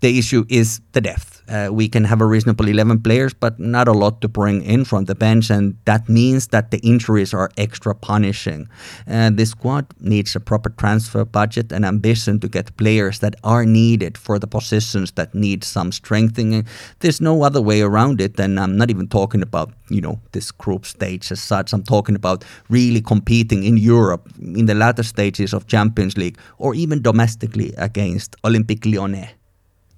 The 0.00 0.18
issue 0.18 0.44
is 0.48 0.80
the 0.92 1.00
depth. 1.00 1.31
Uh, 1.48 1.68
we 1.72 1.88
can 1.88 2.04
have 2.04 2.20
a 2.20 2.26
reasonable 2.26 2.68
11 2.68 3.02
players, 3.02 3.34
but 3.34 3.58
not 3.58 3.88
a 3.88 3.92
lot 3.92 4.20
to 4.20 4.28
bring 4.28 4.62
in 4.62 4.84
from 4.84 5.06
the 5.06 5.14
bench, 5.14 5.50
and 5.50 5.76
that 5.84 6.08
means 6.08 6.48
that 6.48 6.70
the 6.70 6.78
injuries 6.78 7.34
are 7.34 7.50
extra 7.56 7.94
punishing. 7.94 8.68
Uh, 9.08 9.30
the 9.30 9.44
squad 9.44 9.86
needs 10.00 10.36
a 10.36 10.40
proper 10.40 10.70
transfer 10.70 11.24
budget 11.24 11.72
and 11.72 11.84
ambition 11.84 12.38
to 12.40 12.48
get 12.48 12.76
players 12.76 13.18
that 13.18 13.34
are 13.42 13.64
needed 13.64 14.16
for 14.16 14.38
the 14.38 14.46
positions 14.46 15.12
that 15.12 15.34
need 15.34 15.64
some 15.64 15.90
strengthening. 15.90 16.66
There's 17.00 17.20
no 17.20 17.42
other 17.42 17.60
way 17.60 17.82
around 17.82 18.20
it, 18.20 18.38
and 18.38 18.58
I'm 18.58 18.76
not 18.76 18.90
even 18.90 19.08
talking 19.08 19.42
about 19.42 19.72
you 19.88 20.00
know 20.00 20.20
this 20.32 20.50
group 20.50 20.86
stage 20.86 21.30
as 21.32 21.42
such. 21.42 21.72
I'm 21.72 21.82
talking 21.82 22.14
about 22.14 22.44
really 22.68 23.00
competing 23.00 23.64
in 23.64 23.76
Europe 23.76 24.28
in 24.40 24.66
the 24.66 24.74
latter 24.74 25.02
stages 25.02 25.52
of 25.52 25.66
Champions 25.66 26.16
League 26.16 26.38
or 26.58 26.74
even 26.74 27.02
domestically 27.02 27.74
against 27.76 28.36
Olympique 28.42 28.86
Lyonnais. 28.86 29.41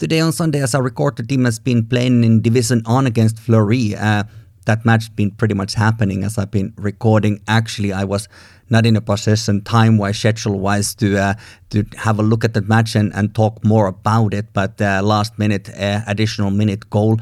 Today 0.01 0.19
on 0.19 0.33
Sunday, 0.33 0.61
as 0.61 0.75
I 0.75 0.81
record, 0.81 1.17
the 1.17 1.23
team 1.23 1.45
has 1.45 1.61
been 1.61 1.87
playing 1.87 2.25
in 2.25 2.43
Division 2.43 2.83
1 2.85 3.07
against 3.07 3.39
Fleury. 3.39 3.95
Uh, 3.95 4.25
that 4.67 4.85
match 4.85 5.05
has 5.05 5.09
been 5.09 5.31
pretty 5.31 5.55
much 5.55 5.75
happening 5.75 6.25
as 6.25 6.37
I've 6.37 6.51
been 6.51 6.75
recording. 6.77 7.41
Actually, 7.47 7.93
I 7.93 8.03
was 8.03 8.29
not 8.71 8.87
in 8.87 8.97
a 8.97 9.01
position, 9.01 9.63
time-wise, 9.63 10.19
schedule-wise, 10.19 10.97
to 10.97 11.17
uh, 11.17 11.35
to 11.71 11.85
have 11.97 12.19
a 12.19 12.25
look 12.25 12.45
at 12.45 12.55
the 12.55 12.63
match 12.63 12.97
and, 12.97 13.15
and 13.15 13.33
talk 13.37 13.65
more 13.65 13.87
about 13.87 14.35
it. 14.35 14.53
But 14.53 14.81
uh, 14.81 15.01
last 15.05 15.39
minute, 15.39 15.71
uh, 15.79 16.01
additional 16.09 16.51
minute 16.51 16.91
goal. 16.91 17.21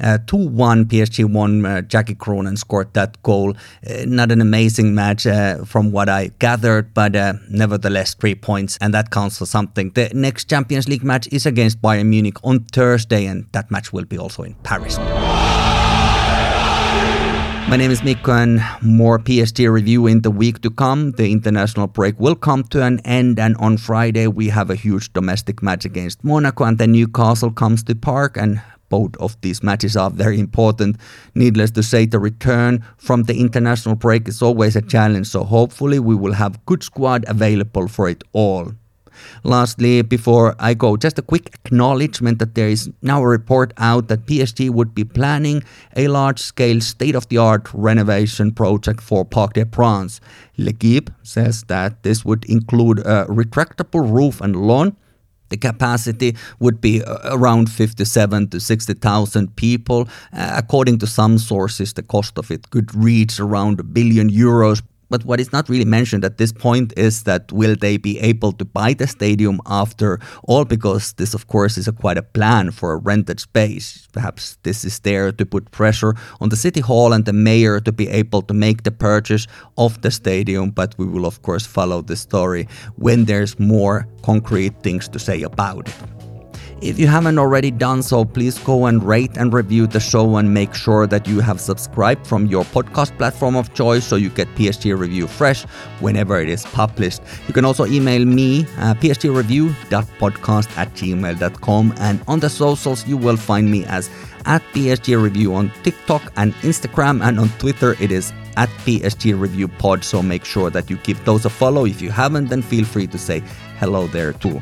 Uh, 0.00 0.18
2 0.26 0.36
1 0.36 0.86
PSG 0.86 1.24
won. 1.24 1.64
Uh, 1.64 1.80
Jackie 1.82 2.14
Groenen 2.14 2.56
scored 2.56 2.92
that 2.94 3.22
goal. 3.22 3.54
Uh, 3.88 4.04
not 4.06 4.30
an 4.32 4.40
amazing 4.40 4.94
match 4.94 5.26
from 5.66 5.92
what 5.92 6.08
I 6.08 6.30
gathered, 6.38 6.92
but 6.94 7.12
nevertheless, 7.48 8.14
three 8.14 8.34
points, 8.34 8.78
and 8.80 8.92
that 8.94 9.10
counts 9.10 9.38
for 9.38 9.46
something. 9.46 9.90
The 9.90 10.10
next 10.14 10.48
Champions 10.48 10.88
League 10.88 11.04
match 11.04 11.28
is 11.32 11.46
against 11.46 11.80
Bayern 11.80 12.06
Munich 12.06 12.36
on 12.44 12.64
Thursday, 12.64 13.26
and 13.26 13.46
that 13.52 13.70
match 13.70 13.92
will 13.92 14.04
be 14.04 14.18
also 14.18 14.42
in 14.42 14.54
Paris. 14.62 14.98
My 17.66 17.78
name 17.78 17.90
is 17.90 18.04
Mikko 18.04 18.30
and 18.32 18.62
more 18.82 19.18
PSG 19.18 19.72
review 19.72 20.06
in 20.06 20.20
the 20.20 20.30
week 20.30 20.60
to 20.60 20.70
come. 20.70 21.12
The 21.12 21.32
international 21.32 21.86
break 21.86 22.20
will 22.20 22.34
come 22.34 22.62
to 22.64 22.82
an 22.82 23.00
end 23.06 23.38
and 23.38 23.56
on 23.56 23.78
Friday 23.78 24.26
we 24.26 24.48
have 24.50 24.68
a 24.68 24.74
huge 24.74 25.10
domestic 25.14 25.62
match 25.62 25.86
against 25.86 26.22
Monaco 26.22 26.64
and 26.64 26.76
then 26.76 26.92
Newcastle 26.92 27.50
comes 27.50 27.82
to 27.84 27.94
Park 27.94 28.36
and 28.36 28.60
both 28.88 29.16
of 29.16 29.40
these 29.40 29.62
matches 29.62 29.96
are 29.96 30.10
very 30.10 30.38
important. 30.38 30.96
Needless 31.34 31.70
to 31.72 31.82
say, 31.82 32.06
the 32.06 32.18
return 32.18 32.84
from 32.96 33.24
the 33.24 33.40
international 33.40 33.94
break 33.94 34.28
is 34.28 34.42
always 34.42 34.76
a 34.76 34.82
challenge, 34.82 35.26
so 35.28 35.44
hopefully 35.44 35.98
we 35.98 36.14
will 36.14 36.34
have 36.34 36.64
good 36.66 36.82
squad 36.82 37.24
available 37.28 37.88
for 37.88 38.08
it 38.08 38.22
all. 38.32 38.72
Lastly, 39.42 40.02
before 40.02 40.54
I 40.58 40.74
go, 40.74 40.96
just 40.96 41.18
a 41.18 41.22
quick 41.22 41.54
acknowledgement 41.54 42.38
that 42.38 42.54
there 42.54 42.68
is 42.68 42.90
now 43.02 43.22
a 43.22 43.28
report 43.28 43.72
out 43.78 44.08
that 44.08 44.26
PSG 44.26 44.70
would 44.70 44.94
be 44.94 45.04
planning 45.04 45.62
a 45.96 46.08
large 46.08 46.40
scale 46.40 46.80
state 46.80 47.14
of 47.14 47.28
the 47.28 47.38
art 47.38 47.68
renovation 47.72 48.52
project 48.52 49.00
for 49.00 49.24
Parc 49.24 49.54
des 49.54 49.64
Princes. 49.64 50.20
L'Equipe 50.56 51.10
says 51.22 51.64
that 51.64 52.02
this 52.02 52.24
would 52.24 52.44
include 52.46 53.00
a 53.00 53.26
retractable 53.28 54.10
roof 54.10 54.40
and 54.40 54.56
lawn 54.56 54.96
the 55.54 55.68
capacity 55.68 56.36
would 56.58 56.80
be 56.80 57.02
uh, 57.02 57.18
around 57.24 57.70
57 57.70 58.48
to 58.48 58.60
60,000 58.60 59.54
people. 59.56 60.08
Uh, 60.32 60.54
according 60.56 60.98
to 60.98 61.06
some 61.06 61.38
sources, 61.38 61.92
the 61.92 62.02
cost 62.02 62.38
of 62.38 62.50
it 62.50 62.70
could 62.70 62.94
reach 62.94 63.38
around 63.38 63.80
a 63.80 63.84
billion 63.84 64.28
euros. 64.30 64.82
But 65.14 65.24
what 65.24 65.38
is 65.38 65.52
not 65.52 65.68
really 65.68 65.84
mentioned 65.84 66.24
at 66.24 66.38
this 66.38 66.50
point 66.50 66.92
is 66.96 67.22
that 67.22 67.52
will 67.52 67.76
they 67.76 67.98
be 67.98 68.18
able 68.18 68.50
to 68.50 68.64
buy 68.64 68.94
the 68.94 69.06
stadium 69.06 69.60
after 69.64 70.18
all? 70.42 70.64
Because 70.64 71.12
this, 71.12 71.34
of 71.34 71.46
course, 71.46 71.78
is 71.78 71.86
a 71.86 71.92
quite 71.92 72.18
a 72.18 72.22
plan 72.24 72.72
for 72.72 72.94
a 72.94 72.96
rented 72.96 73.38
space. 73.38 74.08
Perhaps 74.10 74.58
this 74.64 74.84
is 74.84 74.98
there 74.98 75.30
to 75.30 75.46
put 75.46 75.70
pressure 75.70 76.16
on 76.40 76.48
the 76.48 76.56
city 76.56 76.80
hall 76.80 77.12
and 77.12 77.26
the 77.26 77.32
mayor 77.32 77.78
to 77.78 77.92
be 77.92 78.08
able 78.08 78.42
to 78.42 78.54
make 78.54 78.82
the 78.82 78.90
purchase 78.90 79.46
of 79.78 80.02
the 80.02 80.10
stadium. 80.10 80.70
But 80.70 80.96
we 80.98 81.06
will, 81.06 81.26
of 81.26 81.42
course, 81.42 81.64
follow 81.64 82.02
the 82.02 82.16
story 82.16 82.66
when 82.96 83.26
there's 83.26 83.56
more 83.60 84.08
concrete 84.22 84.82
things 84.82 85.06
to 85.10 85.20
say 85.20 85.42
about 85.42 85.86
it. 85.86 86.23
If 86.84 86.98
you 86.98 87.06
haven't 87.06 87.38
already 87.38 87.70
done 87.70 88.02
so, 88.02 88.26
please 88.26 88.58
go 88.58 88.84
and 88.84 89.02
rate 89.02 89.38
and 89.38 89.54
review 89.54 89.86
the 89.86 89.98
show 89.98 90.36
and 90.36 90.52
make 90.52 90.74
sure 90.74 91.06
that 91.06 91.26
you 91.26 91.40
have 91.40 91.58
subscribed 91.58 92.26
from 92.26 92.44
your 92.46 92.62
podcast 92.62 93.16
platform 93.16 93.56
of 93.56 93.72
choice 93.72 94.04
so 94.04 94.16
you 94.16 94.28
get 94.28 94.54
PSG 94.54 94.94
Review 94.94 95.26
fresh 95.26 95.64
whenever 96.00 96.38
it 96.38 96.50
is 96.50 96.66
published. 96.66 97.22
You 97.48 97.54
can 97.54 97.64
also 97.64 97.86
email 97.86 98.26
me, 98.26 98.66
uh, 98.76 98.92
psgreview.podcast 99.00 100.76
at 100.76 100.92
gmail.com. 100.92 101.94
And 102.00 102.22
on 102.28 102.40
the 102.40 102.50
socials, 102.50 103.06
you 103.06 103.16
will 103.16 103.38
find 103.38 103.70
me 103.70 103.86
as 103.86 104.10
at 104.44 104.60
PSG 104.74 105.18
Review 105.20 105.54
on 105.54 105.72
TikTok 105.84 106.34
and 106.36 106.52
Instagram. 106.56 107.24
And 107.26 107.40
on 107.40 107.48
Twitter, 107.60 107.96
it 107.98 108.12
is 108.12 108.30
at 108.58 108.68
PSG 108.84 109.40
Review 109.40 109.68
Pod. 109.68 110.04
So 110.04 110.22
make 110.22 110.44
sure 110.44 110.68
that 110.68 110.90
you 110.90 110.98
give 110.98 111.24
those 111.24 111.46
a 111.46 111.50
follow. 111.50 111.86
If 111.86 112.02
you 112.02 112.10
haven't, 112.10 112.48
then 112.48 112.60
feel 112.60 112.84
free 112.84 113.06
to 113.06 113.16
say 113.16 113.42
hello 113.78 114.06
there 114.06 114.34
too. 114.34 114.60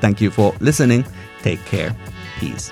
Thank 0.00 0.20
you 0.20 0.32
for 0.32 0.52
listening. 0.58 1.04
Take 1.42 1.64
care. 1.64 1.94
Peace. 2.38 2.70